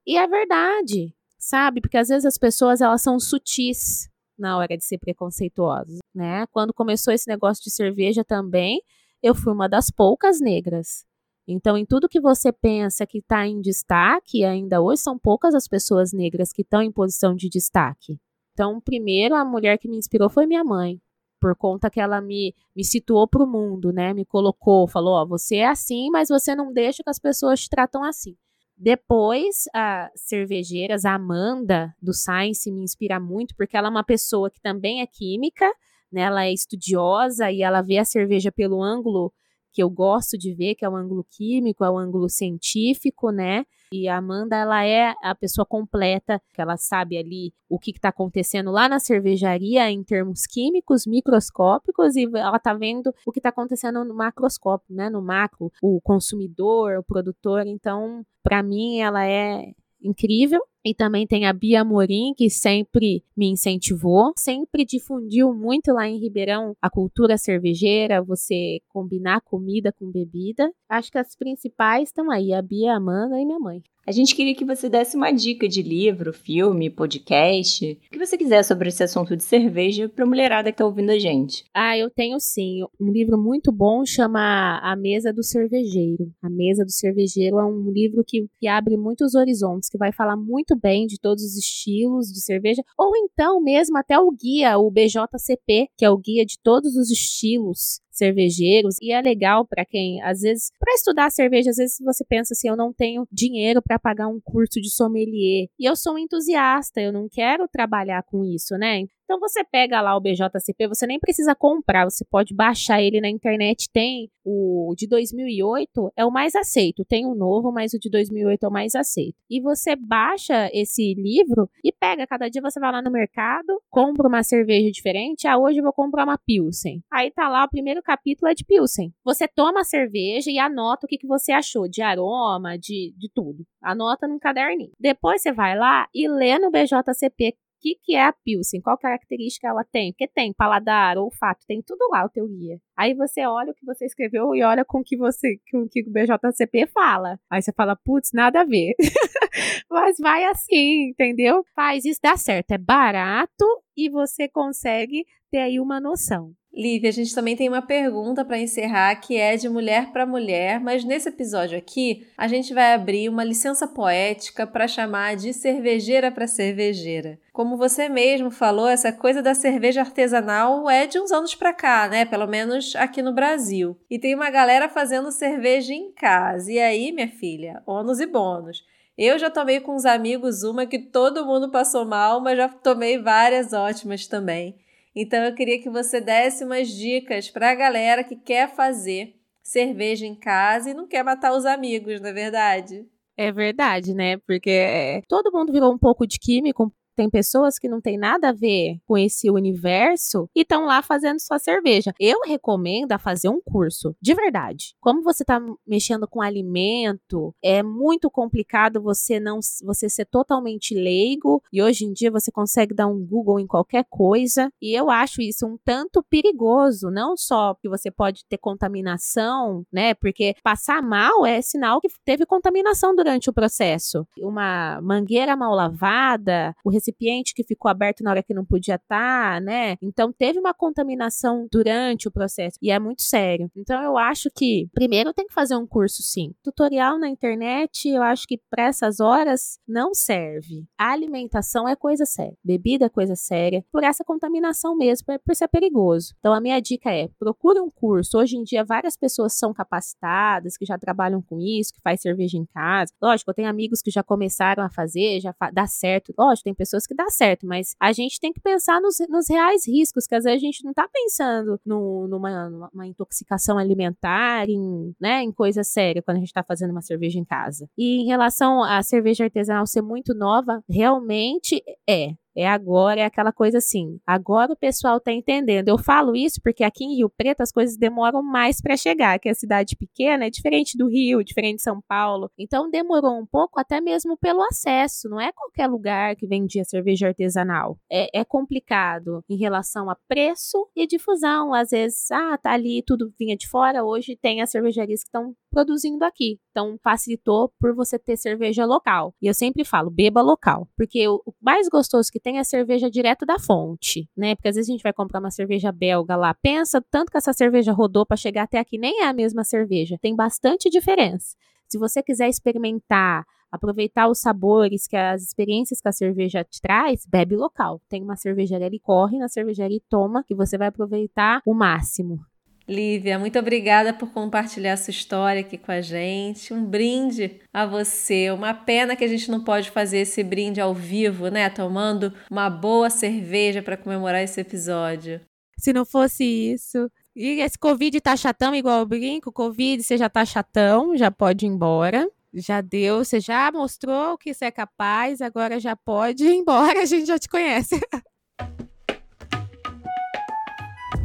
E 0.07 0.19
é 0.19 0.27
verdade, 0.27 1.15
sabe? 1.39 1.81
Porque 1.81 1.97
às 1.97 2.09
vezes 2.09 2.27
as 2.27 2.37
pessoas 2.37 2.83
elas 2.83 3.01
são 3.01 3.19
sutis 3.19 4.11
na 4.39 4.57
hora 4.57 4.77
de 4.77 4.85
ser 4.85 4.99
preconceituosos, 4.99 5.99
né? 6.15 6.47
Quando 6.53 6.73
começou 6.73 7.13
esse 7.13 7.29
negócio 7.29 7.63
de 7.65 7.71
cerveja 7.71 8.25
também, 8.25 8.81
eu 9.23 9.35
fui 9.35 9.53
uma 9.53 9.69
das 9.69 9.91
poucas 9.91 10.41
negras. 10.41 11.05
Então, 11.47 11.77
em 11.79 11.87
tudo 11.87 12.09
que 12.09 12.21
você 12.21 12.53
pensa 12.53 13.07
que 13.07 13.19
está 13.19 13.47
em 13.47 13.61
destaque, 13.61 14.45
ainda 14.45 14.83
hoje 14.83 15.01
são 15.01 15.19
poucas 15.19 15.55
as 15.55 15.67
pessoas 15.67 16.13
negras 16.13 16.53
que 16.53 16.63
estão 16.63 16.83
em 16.83 16.93
posição 16.93 17.35
de 17.35 17.49
destaque. 17.49 18.21
Então, 18.53 18.81
primeiro, 18.81 19.35
a 19.35 19.45
mulher 19.45 19.79
que 19.79 19.89
me 19.89 19.97
inspirou 19.97 20.29
foi 20.29 20.47
minha 20.47 20.63
mãe, 20.63 21.01
por 21.41 21.57
conta 21.57 21.89
que 21.89 22.01
ela 22.01 22.21
me, 22.21 22.55
me 22.77 22.85
situou 22.85 23.27
para 23.27 23.43
o 23.43 23.47
mundo, 23.47 23.93
né? 23.93 24.13
Me 24.13 24.27
colocou, 24.27 24.87
falou: 24.87 25.15
Ó, 25.15 25.27
você 25.27 25.57
é 25.57 25.69
assim, 25.69 26.11
mas 26.11 26.29
você 26.29 26.55
não 26.55 26.73
deixa 26.73 27.03
que 27.03 27.11
as 27.11 27.19
pessoas 27.19 27.61
te 27.61 27.71
tratam 27.71 28.05
assim. 28.05 28.37
Depois, 28.81 29.65
a 29.75 30.09
cervejeiras, 30.15 31.05
a 31.05 31.15
Amanda 31.15 31.93
do 32.01 32.15
Science 32.15 32.71
me 32.71 32.83
inspira 32.83 33.19
muito, 33.19 33.57
porque 33.57 33.77
ela 33.77 33.89
é 33.89 33.91
uma 33.91 34.05
pessoa 34.05 34.49
que 34.49 34.61
também 34.61 35.01
é 35.01 35.07
química, 35.07 35.67
né? 36.13 36.21
Ela 36.21 36.45
é 36.45 36.53
estudiosa 36.53 37.51
e 37.51 37.61
ela 37.61 37.83
vê 37.83 37.99
a 37.99 38.05
cerveja 38.05 38.53
pelo 38.53 38.81
ângulo 38.81 39.33
que 39.73 39.83
eu 39.83 39.91
gosto 39.91 40.37
de 40.37 40.55
ver, 40.55 40.75
que 40.75 40.85
é 40.85 40.89
o 40.89 40.97
ângulo 40.97 41.25
químico, 41.31 41.85
é 41.85 41.91
o 41.91 41.99
ângulo 41.99 42.29
científico, 42.29 43.31
né? 43.31 43.65
E 43.93 44.07
a 44.07 44.19
Amanda, 44.19 44.57
ela 44.57 44.85
é 44.85 45.15
a 45.23 45.35
pessoa 45.35 45.65
completa, 45.65 46.41
que 46.53 46.61
ela 46.61 46.77
sabe 46.77 47.17
ali 47.17 47.53
o 47.69 47.79
que 47.79 47.91
está 47.91 48.11
acontecendo 48.11 48.71
lá 48.71 48.89
na 48.89 48.99
cervejaria 48.99 49.91
em 49.91 50.03
termos 50.03 50.47
químicos, 50.47 51.07
microscópicos, 51.07 52.17
e 52.17 52.25
ela 52.35 52.57
está 52.57 52.75
vendo 52.75 53.15
o 53.27 53.33
que 53.33 53.39
está 53.39 53.49
acontecendo 53.49 54.05
no 54.05 54.15
macroscópio, 54.15 54.95
né? 54.95 55.09
No 55.09 55.23
macro, 55.23 55.73
o 55.83 56.01
consumidor, 56.03 56.99
o 56.99 57.05
produtor. 57.05 57.67
Então, 57.67 58.23
para 58.43 58.63
mim, 58.63 59.01
ela 59.01 59.27
é 59.27 59.73
incrível. 60.03 60.61
E 60.89 60.95
também 60.95 61.27
tem 61.27 61.45
a 61.45 61.53
Bia 61.53 61.85
Morim, 61.85 62.33
que 62.35 62.49
sempre 62.49 63.23
me 63.37 63.47
incentivou, 63.51 64.33
sempre 64.39 64.87
difundiu 64.87 65.53
muito 65.53 65.93
lá 65.93 66.09
em 66.09 66.19
Ribeirão 66.19 66.75
a 66.81 66.89
cultura 66.89 67.37
cervejeira, 67.37 68.23
você 68.23 68.81
combinar 68.89 69.43
comida 69.43 69.93
com 69.93 70.11
bebida. 70.11 70.73
Acho 70.89 71.13
que 71.13 71.19
as 71.19 71.37
principais 71.37 72.09
estão 72.09 72.31
aí, 72.31 72.55
a 72.55 72.63
Bia, 72.63 72.95
a 72.95 72.97
Amanda 72.97 73.39
e 73.39 73.45
minha 73.45 73.61
mãe. 73.61 73.83
A 74.09 74.11
gente 74.11 74.35
queria 74.35 74.55
que 74.55 74.65
você 74.65 74.89
desse 74.89 75.19
uma 75.19 75.31
dica 75.31 75.69
de 75.69 75.83
livro, 75.83 76.33
filme, 76.33 76.89
podcast, 76.89 77.85
o 77.93 78.11
que 78.11 78.19
você 78.19 78.39
quiser 78.39 78.63
sobre 78.63 78.89
esse 78.89 79.03
assunto 79.03 79.37
de 79.37 79.45
cerveja 79.45 80.09
para 80.09 80.25
a 80.25 80.27
mulherada 80.27 80.71
que 80.71 80.77
está 80.77 80.87
ouvindo 80.87 81.11
a 81.11 81.19
gente. 81.19 81.67
Ah, 81.75 81.95
eu 81.95 82.09
tenho 82.09 82.41
sim. 82.41 82.81
Um 82.99 83.13
livro 83.13 83.37
muito 83.37 83.71
bom 83.71 84.07
chama 84.07 84.81
A 84.83 84.97
Mesa 84.97 85.31
do 85.31 85.45
Cervejeiro. 85.45 86.33
A 86.43 86.49
Mesa 86.49 86.87
do 86.87 86.91
Cervejeiro 86.91 87.59
é 87.59 87.65
um 87.67 87.91
livro 87.91 88.25
que, 88.27 88.47
que 88.59 88.67
abre 88.67 88.97
muitos 88.97 89.35
horizontes, 89.35 89.91
que 89.91 89.99
vai 89.99 90.11
falar 90.11 90.39
muito 90.39 90.75
bem 90.79 91.07
de 91.07 91.19
todos 91.19 91.43
os 91.43 91.57
estilos 91.57 92.29
de 92.29 92.41
cerveja, 92.41 92.83
ou 92.99 93.13
então 93.17 93.61
mesmo 93.61 93.97
até 93.99 94.19
o 94.19 94.31
guia, 94.31 94.79
o 94.79 94.91
BJCP, 94.91 95.89
que 95.97 96.05
é 96.05 96.11
o 96.11 96.19
guia 96.19 96.45
de 96.45 96.59
todos 96.63 96.97
os 96.97 97.11
estilos 97.11 98.01
cervejeiros 98.11 98.97
e 99.01 99.13
é 99.13 99.23
legal 99.23 99.65
para 99.65 99.85
quem 99.85 100.21
às 100.23 100.41
vezes 100.41 100.73
para 100.79 100.93
estudar 100.95 101.31
cerveja 101.31 101.71
às 101.71 101.77
vezes 101.77 101.99
você 102.01 102.25
pensa 102.25 102.53
assim 102.53 102.69
eu 102.69 102.77
não 102.77 102.93
tenho 102.93 103.25
dinheiro 103.31 103.81
para 103.81 103.99
pagar 103.99 104.27
um 104.27 104.41
curso 104.43 104.81
de 104.81 104.91
sommelier. 104.91 105.69
E 105.79 105.89
eu 105.89 105.95
sou 105.95 106.15
um 106.15 106.19
entusiasta 106.19 107.01
eu 107.01 107.13
não 107.13 107.29
quero 107.29 107.69
trabalhar 107.69 108.25
com 108.25 108.45
isso 108.45 108.77
né 108.77 109.05
então 109.29 109.39
você 109.39 109.63
pega 109.63 110.01
lá 110.01 110.17
o 110.17 110.21
BJCP, 110.21 110.89
você 110.89 111.07
nem 111.07 111.21
precisa 111.21 111.55
comprar, 111.55 112.07
você 112.07 112.25
pode 112.25 112.55
baixar 112.55 113.03
ele 113.03 113.21
na 113.21 113.29
internet. 113.29 113.91
Tem 113.93 114.31
o 114.43 114.95
de 114.97 115.07
2008 115.07 116.15
é 116.17 116.25
o 116.25 116.31
mais 116.31 116.55
aceito, 116.55 117.05
tem 117.05 117.27
o 117.27 117.35
novo, 117.35 117.71
mas 117.71 117.93
o 117.93 117.99
de 117.99 118.09
2008 118.09 118.65
é 118.65 118.69
o 118.69 118.73
mais 118.73 118.95
aceito. 118.95 119.37
E 119.51 119.61
você 119.61 119.95
baixa 119.95 120.71
esse 120.73 121.13
livro 121.13 121.69
e 121.85 121.93
pega, 121.93 122.27
cada 122.27 122.49
dia 122.49 122.63
você 122.63 122.81
vai 122.81 122.91
lá 122.91 123.03
no 123.03 123.11
mercado, 123.11 123.79
compra 123.91 124.27
uma 124.27 124.43
cerveja 124.43 124.91
diferente. 124.91 125.47
Ah, 125.47 125.59
hoje 125.59 125.81
eu 125.81 125.85
vou 125.85 125.93
comprar 125.93 126.25
uma 126.25 126.39
Pilsen. 126.39 127.03
Aí 127.13 127.31
tá 127.31 127.51
lá 127.51 127.65
o 127.65 127.69
primeiro 127.69 128.03
capítulo 128.03 128.51
é 128.51 128.55
de 128.55 128.65
Pilsen. 128.65 129.13
Você 129.23 129.47
toma 129.47 129.81
a 129.81 129.85
cerveja 129.85 130.51
e 130.51 130.59
anota 130.59 131.05
o 131.05 131.09
que, 131.09 131.19
que 131.19 131.27
você 131.27 131.53
achou 131.53 131.87
de 131.87 132.01
aroma, 132.01 132.79
de, 132.79 133.13
de 133.15 133.29
tudo. 133.35 133.67
Anota 133.83 134.27
num 134.27 134.39
caderninho. 134.39 134.93
Depois 134.99 135.43
você 135.43 135.53
vai 135.53 135.77
lá 135.77 136.09
e 136.15 136.27
lê 136.27 136.59
no 136.59 136.71
BJCP 136.71 137.55
que, 137.81 137.97
que 138.03 138.15
é 138.15 138.25
a 138.25 138.33
Pilsen? 138.33 138.81
Qual 138.81 138.99
característica 138.99 139.69
ela 139.69 139.85
tem? 139.85 140.13
Porque 140.13 140.29
tem 140.29 140.53
paladar, 140.53 141.17
olfato, 141.19 141.65
tem 141.67 141.83
tudo 141.83 142.09
lá 142.11 142.25
o 142.25 142.29
teu 142.29 142.47
guia. 142.47 142.81
Aí 142.97 143.15
você 143.15 143.47
olha 143.47 143.71
o 143.71 143.75
que 143.75 143.85
você 143.85 144.05
escreveu 144.05 144.55
e 144.55 144.63
olha 144.63 144.85
com 144.85 145.01
o 145.01 145.05
que 145.05 145.17
você, 145.17 145.59
com 145.71 145.83
o 145.83 145.89
que 145.89 146.03
o 146.03 146.11
BJCP 146.11 146.87
fala. 146.89 147.39
Aí 147.51 147.63
você 147.63 147.73
fala, 147.73 147.97
putz, 147.97 148.31
nada 148.33 148.61
a 148.61 148.65
ver. 148.65 148.95
Mas 149.91 150.17
vai 150.19 150.45
assim, 150.45 151.11
entendeu? 151.11 151.65
Faz 151.75 152.05
isso, 152.05 152.21
dá 152.23 152.37
certo. 152.37 152.73
É 152.73 152.79
barato 152.79 153.65
e 153.97 154.09
você 154.09 154.49
consegue 154.49 155.25
ter 155.51 155.59
aí 155.59 155.81
uma 155.81 156.01
noção. 156.01 156.53
Lívia, 156.79 157.11
a 157.11 157.13
gente 157.13 157.35
também 157.35 157.57
tem 157.57 157.69
uma 157.69 157.83
pergunta 157.83 158.45
para 158.45 158.57
encerrar 158.57 159.13
que 159.17 159.37
é 159.37 159.57
de 159.57 159.69
mulher 159.69 160.13
para 160.13 160.25
mulher, 160.25 160.79
mas 160.79 161.03
nesse 161.03 161.29
episódio 161.29 161.77
aqui 161.77 162.29
a 162.39 162.47
gente 162.47 162.73
vai 162.73 162.95
abrir 162.95 163.29
uma 163.29 163.43
licença 163.43 163.89
poética 163.89 164.65
para 164.65 164.87
chamar 164.87 165.35
de 165.35 165.53
cervejeira 165.53 166.31
para 166.31 166.47
cervejeira. 166.47 167.37
Como 167.53 167.77
você 167.77 168.09
mesmo 168.09 168.49
falou, 168.49 168.87
essa 168.87 169.11
coisa 169.11 169.43
da 169.43 169.57
cerveja 169.57 170.03
artesanal 170.03 170.89
é 170.89 171.05
de 171.05 171.19
uns 171.19 171.33
anos 171.33 171.53
para 171.53 171.73
cá, 171.73 172.07
né? 172.07 172.25
Pelo 172.25 172.47
menos 172.47 172.95
aqui 172.95 173.23
no 173.23 173.35
Brasil. 173.35 173.99
E 174.09 174.17
tem 174.17 174.37
uma 174.37 174.49
galera 174.49 174.89
fazendo 174.89 175.33
cerveja 175.33 175.93
em 175.93 176.13
casa. 176.13 176.71
E 176.71 176.79
aí, 176.79 177.11
minha 177.11 177.27
filha, 177.27 177.83
ônus 177.85 178.21
e 178.21 178.27
bônus. 178.27 178.85
Eu 179.17 179.37
já 179.37 179.51
tomei 179.51 179.81
com 179.81 179.97
uns 179.97 180.05
amigos 180.05 180.63
uma 180.63 180.87
que 180.87 181.01
todo 181.01 181.45
mundo 181.45 181.73
passou 181.73 182.05
mal, 182.05 182.41
mas 182.41 182.57
já 182.57 182.69
tomei 182.69 183.19
várias 183.19 183.73
ótimas 183.73 184.29
também. 184.29 184.77
Então 185.15 185.45
eu 185.45 185.55
queria 185.55 185.81
que 185.81 185.91
você 185.91 186.21
desse 186.21 186.65
umas 186.65 186.89
dicas 186.89 187.51
para 187.51 187.71
a 187.71 187.75
galera 187.75 188.25
que 188.25 188.37
quer 188.37 188.75
fazer 188.75 189.35
cerveja 189.63 190.27
em 190.27 190.35
casa 190.35 190.91
e 190.91 190.95
não 190.95 191.07
quer 191.07 191.23
matar 191.23 191.53
os 191.53 191.67
amigos, 191.67 192.21
não 192.21 192.31
é 192.31 192.33
verdade? 192.33 193.07
É 193.37 193.53
verdade, 193.53 194.15
né? 194.15 194.39
Porque 194.39 194.71
é, 194.71 195.21
todo 195.29 195.53
mundo 195.53 195.73
virou 195.73 195.93
um 195.93 195.99
pouco 195.99 196.27
de 196.27 196.39
químico, 196.39 196.93
tem 197.19 197.29
pessoas 197.29 197.81
que 197.81 197.89
não 197.89 198.01
tem 198.01 198.17
nada 198.17 198.51
a 198.51 198.53
ver 198.53 199.01
com 199.05 199.19
esse 199.19 199.51
universo 199.51 200.49
e 200.55 200.61
estão 200.61 200.85
lá 200.87 201.03
fazendo 201.03 201.41
sua 201.41 201.59
cerveja. 201.59 202.15
Eu 202.21 202.43
recomendo 202.47 203.11
a 203.11 203.19
fazer 203.19 203.49
um 203.49 203.61
curso, 203.61 204.15
de 204.23 204.35
verdade. 204.35 204.95
Como 205.01 205.25
você 205.25 205.43
está 205.43 205.61
mexendo 205.85 206.29
com 206.29 206.41
alimento, 206.41 207.53
é 207.61 207.83
muito 207.83 208.31
complicado 208.31 209.03
você 209.03 209.41
não 209.41 209.59
você 209.83 210.09
ser 210.09 210.27
totalmente 210.27 210.95
leigo 210.95 211.61
e 211.73 211.83
hoje 211.83 212.05
em 212.05 212.13
dia 212.13 212.31
você 212.31 212.53
consegue 212.53 212.95
dar 212.95 213.09
um 213.09 213.19
Google 213.27 213.59
em 213.59 213.67
qualquer 213.67 214.05
coisa 214.09 214.71
e 214.81 214.97
eu 214.97 215.11
acho 215.11 215.43
isso 215.43 215.67
um 215.67 215.77
tanto 215.85 216.23
perigoso, 216.23 217.11
não 217.11 217.37
só 217.37 217.75
que 217.83 217.89
você 217.89 218.13
pode 218.13 218.45
ter 218.49 218.59
contaminação, 218.59 219.83
né? 219.93 220.15
Porque 220.15 220.55
passar 220.63 221.03
mal 221.03 221.45
é 221.45 221.61
sinal 221.61 222.01
que 222.01 222.09
teve 222.25 222.47
contaminação 222.47 223.13
durante 223.17 223.51
o 223.51 223.53
processo. 223.53 224.25
Uma 224.39 225.01
mangueira 225.03 225.57
mal 225.57 225.75
lavada, 225.75 226.77
o 226.85 226.91
recipiente 227.09 227.55
que 227.55 227.65
ficou 227.65 227.91
aberto 227.91 228.23
na 228.23 228.31
hora 228.31 228.43
que 228.43 228.55
não 228.55 228.65
podia 228.65 228.97
estar, 228.97 229.55
tá, 229.55 229.61
né? 229.61 229.97
Então 230.03 230.33
teve 230.33 230.59
uma 230.59 230.75
contaminação 230.75 231.67
durante 231.71 232.29
o 232.29 232.31
processo 232.31 232.79
e 232.83 232.91
é 232.91 232.99
muito 232.99 233.23
sério. 233.23 233.71
Então 233.77 234.03
eu 234.03 234.17
acho 234.17 234.51
que 234.55 234.89
primeiro 234.93 235.33
tem 235.33 235.47
que 235.47 235.55
fazer 235.55 235.77
um 235.77 235.87
curso 235.87 236.23
sim. 236.23 236.55
Tutorial 236.63 237.19
na 237.19 237.29
internet, 237.29 238.09
eu 238.09 238.23
acho 238.23 238.47
que 238.47 238.61
para 238.71 238.85
essas 238.85 239.21
horas 239.21 239.79
não 239.87 240.15
serve. 240.15 240.87
A 240.99 241.13
alimentação 241.13 241.89
é 241.89 241.97
coisa 241.97 242.25
séria, 242.27 242.57
bebida 242.63 243.07
é 243.07 243.09
coisa 243.09 243.35
séria, 243.35 243.85
por 243.91 244.05
essa 244.05 244.25
contaminação 244.25 244.97
mesmo, 244.97 245.27
por 245.45 245.55
ser 245.55 245.69
perigoso. 245.69 246.35
Então 246.39 246.53
a 246.53 246.61
minha 246.61 246.81
dica 246.81 247.11
é: 247.11 247.29
procure 247.39 247.81
um 247.81 247.91
curso. 247.91 248.39
Hoje 248.39 248.57
em 248.57 248.63
dia 248.63 248.85
várias 248.85 249.17
pessoas 249.17 249.55
são 249.55 249.73
capacitadas, 249.73 250.77
que 250.77 250.85
já 250.85 250.99
trabalham 250.99 251.41
com 251.41 251.59
isso, 251.61 251.93
que 251.93 252.01
faz 252.01 252.21
cerveja 252.21 252.59
em 252.59 252.67
casa. 252.67 253.13
Lógico, 253.21 253.51
eu 253.51 253.55
tenho 253.55 253.69
amigos 253.69 254.03
que 254.03 254.11
já 254.11 254.23
começaram 254.23 254.83
a 254.83 254.91
fazer, 254.91 255.41
já 255.41 255.53
fa 255.53 255.71
dá 255.71 255.87
certo. 255.87 256.33
Lógico, 256.37 256.65
tem 256.65 256.75
pessoas 256.75 256.98
que 257.07 257.15
dá 257.15 257.29
certo, 257.29 257.67
mas 257.67 257.95
a 258.01 258.13
gente 258.13 258.41
tem 258.41 258.53
que 258.53 258.61
pensar 258.61 259.01
nos, 259.01 259.17
nos 259.29 259.49
reais 259.49 259.87
riscos, 259.87 260.27
que 260.27 260.35
às 260.35 260.45
vezes 260.45 260.63
a 260.63 260.67
gente 260.67 260.85
não 260.85 260.93
tá 260.93 261.09
pensando 261.13 261.81
no, 261.85 262.27
numa, 262.29 262.71
numa 262.71 263.07
intoxicação 263.07 263.79
alimentar, 263.79 264.69
em, 264.69 265.15
né, 265.21 265.43
em 265.43 265.53
coisa 265.53 265.83
séria, 265.83 266.23
quando 266.23 266.39
a 266.39 266.41
gente 266.41 266.53
tá 266.53 266.63
fazendo 266.63 266.91
uma 266.91 267.03
cerveja 267.03 267.39
em 267.39 267.45
casa. 267.45 267.89
E 267.97 268.23
em 268.23 268.27
relação 268.27 268.83
à 268.83 269.03
cerveja 269.03 269.45
artesanal 269.45 269.87
ser 269.87 270.03
muito 270.03 270.35
nova, 270.35 270.83
realmente 270.89 271.83
é 272.09 272.35
é 272.59 272.67
agora, 272.67 273.21
é 273.21 273.25
aquela 273.25 273.53
coisa 273.53 273.79
assim. 273.79 274.19
Agora 274.27 274.73
o 274.73 274.77
pessoal 274.77 275.21
tá 275.21 275.33
entendendo. 275.33 275.89
Eu 275.89 275.97
falo 275.97 276.35
isso 276.35 276.61
porque 276.61 276.83
aqui 276.83 277.05
em 277.05 277.17
Rio 277.17 277.31
Preto 277.31 277.61
as 277.61 277.71
coisas 277.71 277.97
demoram 277.97 278.43
mais 278.43 278.81
para 278.81 278.97
chegar, 278.97 279.39
que 279.39 279.49
é 279.49 279.55
cidade 279.55 279.97
pequena 279.97 280.47
é 280.47 280.51
diferente 280.51 280.99
do 280.99 281.09
Rio, 281.09 281.45
diferente 281.45 281.77
de 281.77 281.83
São 281.83 282.03
Paulo. 282.09 282.51
Então 282.59 282.91
demorou 282.91 283.39
um 283.39 283.47
pouco 283.47 283.79
até 283.79 284.01
mesmo 284.01 284.37
pelo 284.37 284.63
acesso. 284.63 285.29
Não 285.29 285.41
é 285.41 285.53
qualquer 285.53 285.87
lugar 285.87 286.35
que 286.35 286.49
vendia 286.49 286.85
cerveja 286.85 287.29
artesanal. 287.29 287.97
É, 288.11 288.41
é 288.41 288.45
complicado 288.45 289.45
em 289.49 289.57
relação 289.57 290.11
a 290.11 290.17
preço 290.27 290.89
e 290.97 291.07
difusão. 291.07 291.73
Às 291.73 291.91
vezes, 291.91 292.31
ah, 292.33 292.59
tá 292.59 292.73
ali, 292.73 293.05
tudo 293.07 293.33
vinha 293.39 293.57
de 293.57 293.69
fora. 293.69 294.05
Hoje 294.05 294.37
tem 294.37 294.61
as 294.61 294.71
cervejarias 294.71 295.21
que 295.21 295.29
estão 295.29 295.55
produzindo 295.71 296.25
aqui. 296.25 296.59
Então 296.71 296.99
facilitou 297.03 297.73
por 297.79 297.95
você 297.95 298.19
ter 298.19 298.37
cerveja 298.37 298.85
local. 298.85 299.35
E 299.41 299.47
eu 299.47 299.55
sempre 299.55 299.85
falo, 299.85 300.11
beba 300.11 300.41
local. 300.41 300.89
Porque 300.97 301.27
o 301.29 301.43
mais 301.61 301.89
gostoso 301.89 302.31
que 302.31 302.41
tem 302.41 302.59
a 302.59 302.65
cerveja 302.65 303.11
direto 303.11 303.47
da 303.47 303.59
fonte, 303.59 304.29
né? 304.37 304.55
Porque 304.55 304.69
às 304.69 304.77
vezes 304.77 304.89
a 304.89 304.93
gente 304.93 305.03
vai 305.03 305.13
comprar 305.13 305.41
uma 305.41 305.51
cerveja 305.51 305.93
belga 305.93 306.37
lá, 306.37 306.55
pensa 306.55 307.03
tanto 307.11 307.31
que 307.31 307.39
essa 307.39 307.53
cerveja 307.53 307.93
rodou 307.93 308.27
para 308.27 308.37
chegar 308.37 308.65
até 308.65 308.79
aqui, 308.79 308.99
nem 308.99 309.23
é 309.23 309.27
a 309.27 309.33
mesma 309.33 309.65
cerveja. 309.65 310.19
Tem 310.21 310.35
bastante 310.35 310.89
diferença. 310.91 311.57
Se 311.89 311.99
você 311.99 312.23
quiser 312.23 312.49
experimentar, 312.49 313.45
aproveitar 313.71 314.29
os 314.29 314.41
sabores 314.41 315.07
que 315.07 315.17
as 315.17 315.43
experiências 315.43 316.01
que 316.01 316.09
a 316.09 316.13
cerveja 316.13 316.65
te 316.65 316.81
traz, 316.81 317.25
bebe 317.27 317.57
local. 317.57 318.01
Tem 318.09 318.23
uma 318.23 318.37
cervejaria 318.37 318.87
ali, 318.87 319.01
corre 319.01 319.39
na 319.39 319.49
cervejaria 319.49 319.97
e 319.97 320.03
toma, 320.09 320.45
que 320.45 320.55
você 320.55 320.77
vai 320.77 320.89
aproveitar 320.89 321.63
o 321.67 321.75
máximo. 321.75 322.41
Lívia, 322.89 323.39
muito 323.39 323.59
obrigada 323.59 324.15
por 324.15 324.31
compartilhar 324.31 324.97
sua 324.97 325.11
história 325.11 325.61
aqui 325.61 325.77
com 325.77 325.93
a 325.93 326.01
gente. 326.01 326.73
Um 326.73 326.83
brinde 326.83 327.61
a 327.73 327.85
você. 327.85 328.51
Uma 328.51 328.73
pena 328.73 329.15
que 329.15 329.23
a 329.23 329.29
gente 329.29 329.51
não 329.51 329.63
pode 329.63 329.91
fazer 329.91 330.19
esse 330.19 330.43
brinde 330.43 330.81
ao 330.81 330.95
vivo, 330.95 331.49
né? 331.49 331.69
Tomando 331.69 332.33
uma 332.51 332.71
boa 332.71 333.11
cerveja 333.11 333.83
para 333.83 333.97
comemorar 333.97 334.43
esse 334.43 334.59
episódio. 334.59 335.39
Se 335.79 335.93
não 335.93 336.07
fosse 336.07 336.45
isso. 336.45 337.11
E 337.37 337.61
esse 337.61 337.79
Covid 337.79 338.19
tá 338.23 338.35
chatão, 338.35 338.75
igual 338.75 339.01
eu 339.01 339.07
brinco. 339.07 339.53
Covid, 339.53 340.03
você 340.03 340.17
já 340.17 340.31
tá 340.31 340.45
chatão, 340.47 341.15
já 341.15 341.31
pode 341.31 341.67
ir 341.67 341.69
embora. 341.69 342.27
Já 342.55 342.81
deu, 342.81 343.23
você 343.23 343.39
já 343.39 343.71
mostrou 343.71 344.39
que 344.39 344.55
você 344.55 344.65
é 344.65 344.71
capaz, 344.71 345.43
agora 345.43 345.79
já 345.79 345.95
pode 345.95 346.45
ir 346.45 346.55
embora, 346.55 347.01
a 347.03 347.05
gente 347.05 347.27
já 347.27 347.39
te 347.39 347.49
conhece. 347.49 348.01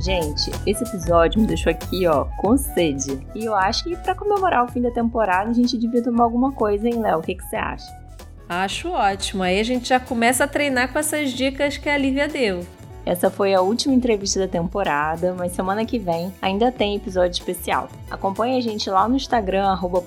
Gente, 0.04 0.52
esse 0.68 0.84
episódio 0.84 1.40
me 1.40 1.48
deixou 1.48 1.72
aqui, 1.72 2.06
ó, 2.08 2.26
com 2.38 2.58
sede. 2.58 3.26
E 3.34 3.46
eu 3.46 3.56
acho 3.56 3.86
que 3.86 3.96
para 3.96 4.14
comemorar 4.14 4.66
o 4.66 4.68
fim 4.68 4.82
da 4.82 4.92
temporada 4.92 5.50
a 5.50 5.54
gente 5.54 5.78
devia 5.78 6.04
tomar 6.04 6.26
alguma 6.26 6.52
coisa, 6.52 6.90
hein, 6.90 7.00
Léo? 7.00 7.20
O 7.20 7.22
que, 7.22 7.42
você 7.42 7.56
acha? 7.56 8.04
Acho 8.50 8.90
ótimo. 8.90 9.44
Aí 9.44 9.62
a 9.62 9.64
gente 9.64 9.88
já 9.88 10.02
começa 10.02 10.44
a 10.44 10.48
treinar 10.48 10.92
com 10.92 11.00
essas 11.00 11.32
dicas 11.32 11.78
que 11.78 11.88
a 11.88 11.98
Lívia 11.98 12.28
deu. 12.28 12.66
Essa 13.06 13.30
foi 13.30 13.54
a 13.54 13.62
última 13.62 13.94
entrevista 13.94 14.42
da 14.42 14.48
temporada, 14.48 15.34
mas 15.38 15.54
semana 15.54 15.86
que 15.86 16.00
vem 16.00 16.34
ainda 16.42 16.70
tem 16.70 16.98
episódio 16.98 17.32
especial. 17.32 17.88
Acompanhe 18.12 18.58
a 18.58 18.62
gente 18.62 18.90
lá 18.90 19.08
no 19.08 19.16
Instagram, 19.16 19.68
arroba 19.68 20.04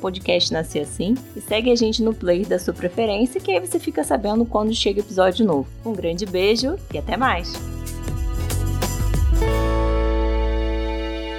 Assim, 0.61 1.15
e 1.35 1.41
segue 1.41 1.71
a 1.71 1.77
gente 1.77 2.03
no 2.03 2.15
play 2.15 2.45
da 2.45 2.59
sua 2.59 2.75
preferência, 2.75 3.41
que 3.41 3.51
aí 3.51 3.61
você 3.61 3.79
fica 3.79 4.05
sabendo 4.05 4.45
quando 4.45 4.75
chega 4.75 5.01
episódio 5.01 5.47
novo. 5.47 5.69
Um 5.85 5.95
grande 5.95 6.27
beijo 6.27 6.77
e 6.93 6.99
até 6.99 7.17
mais! 7.17 7.76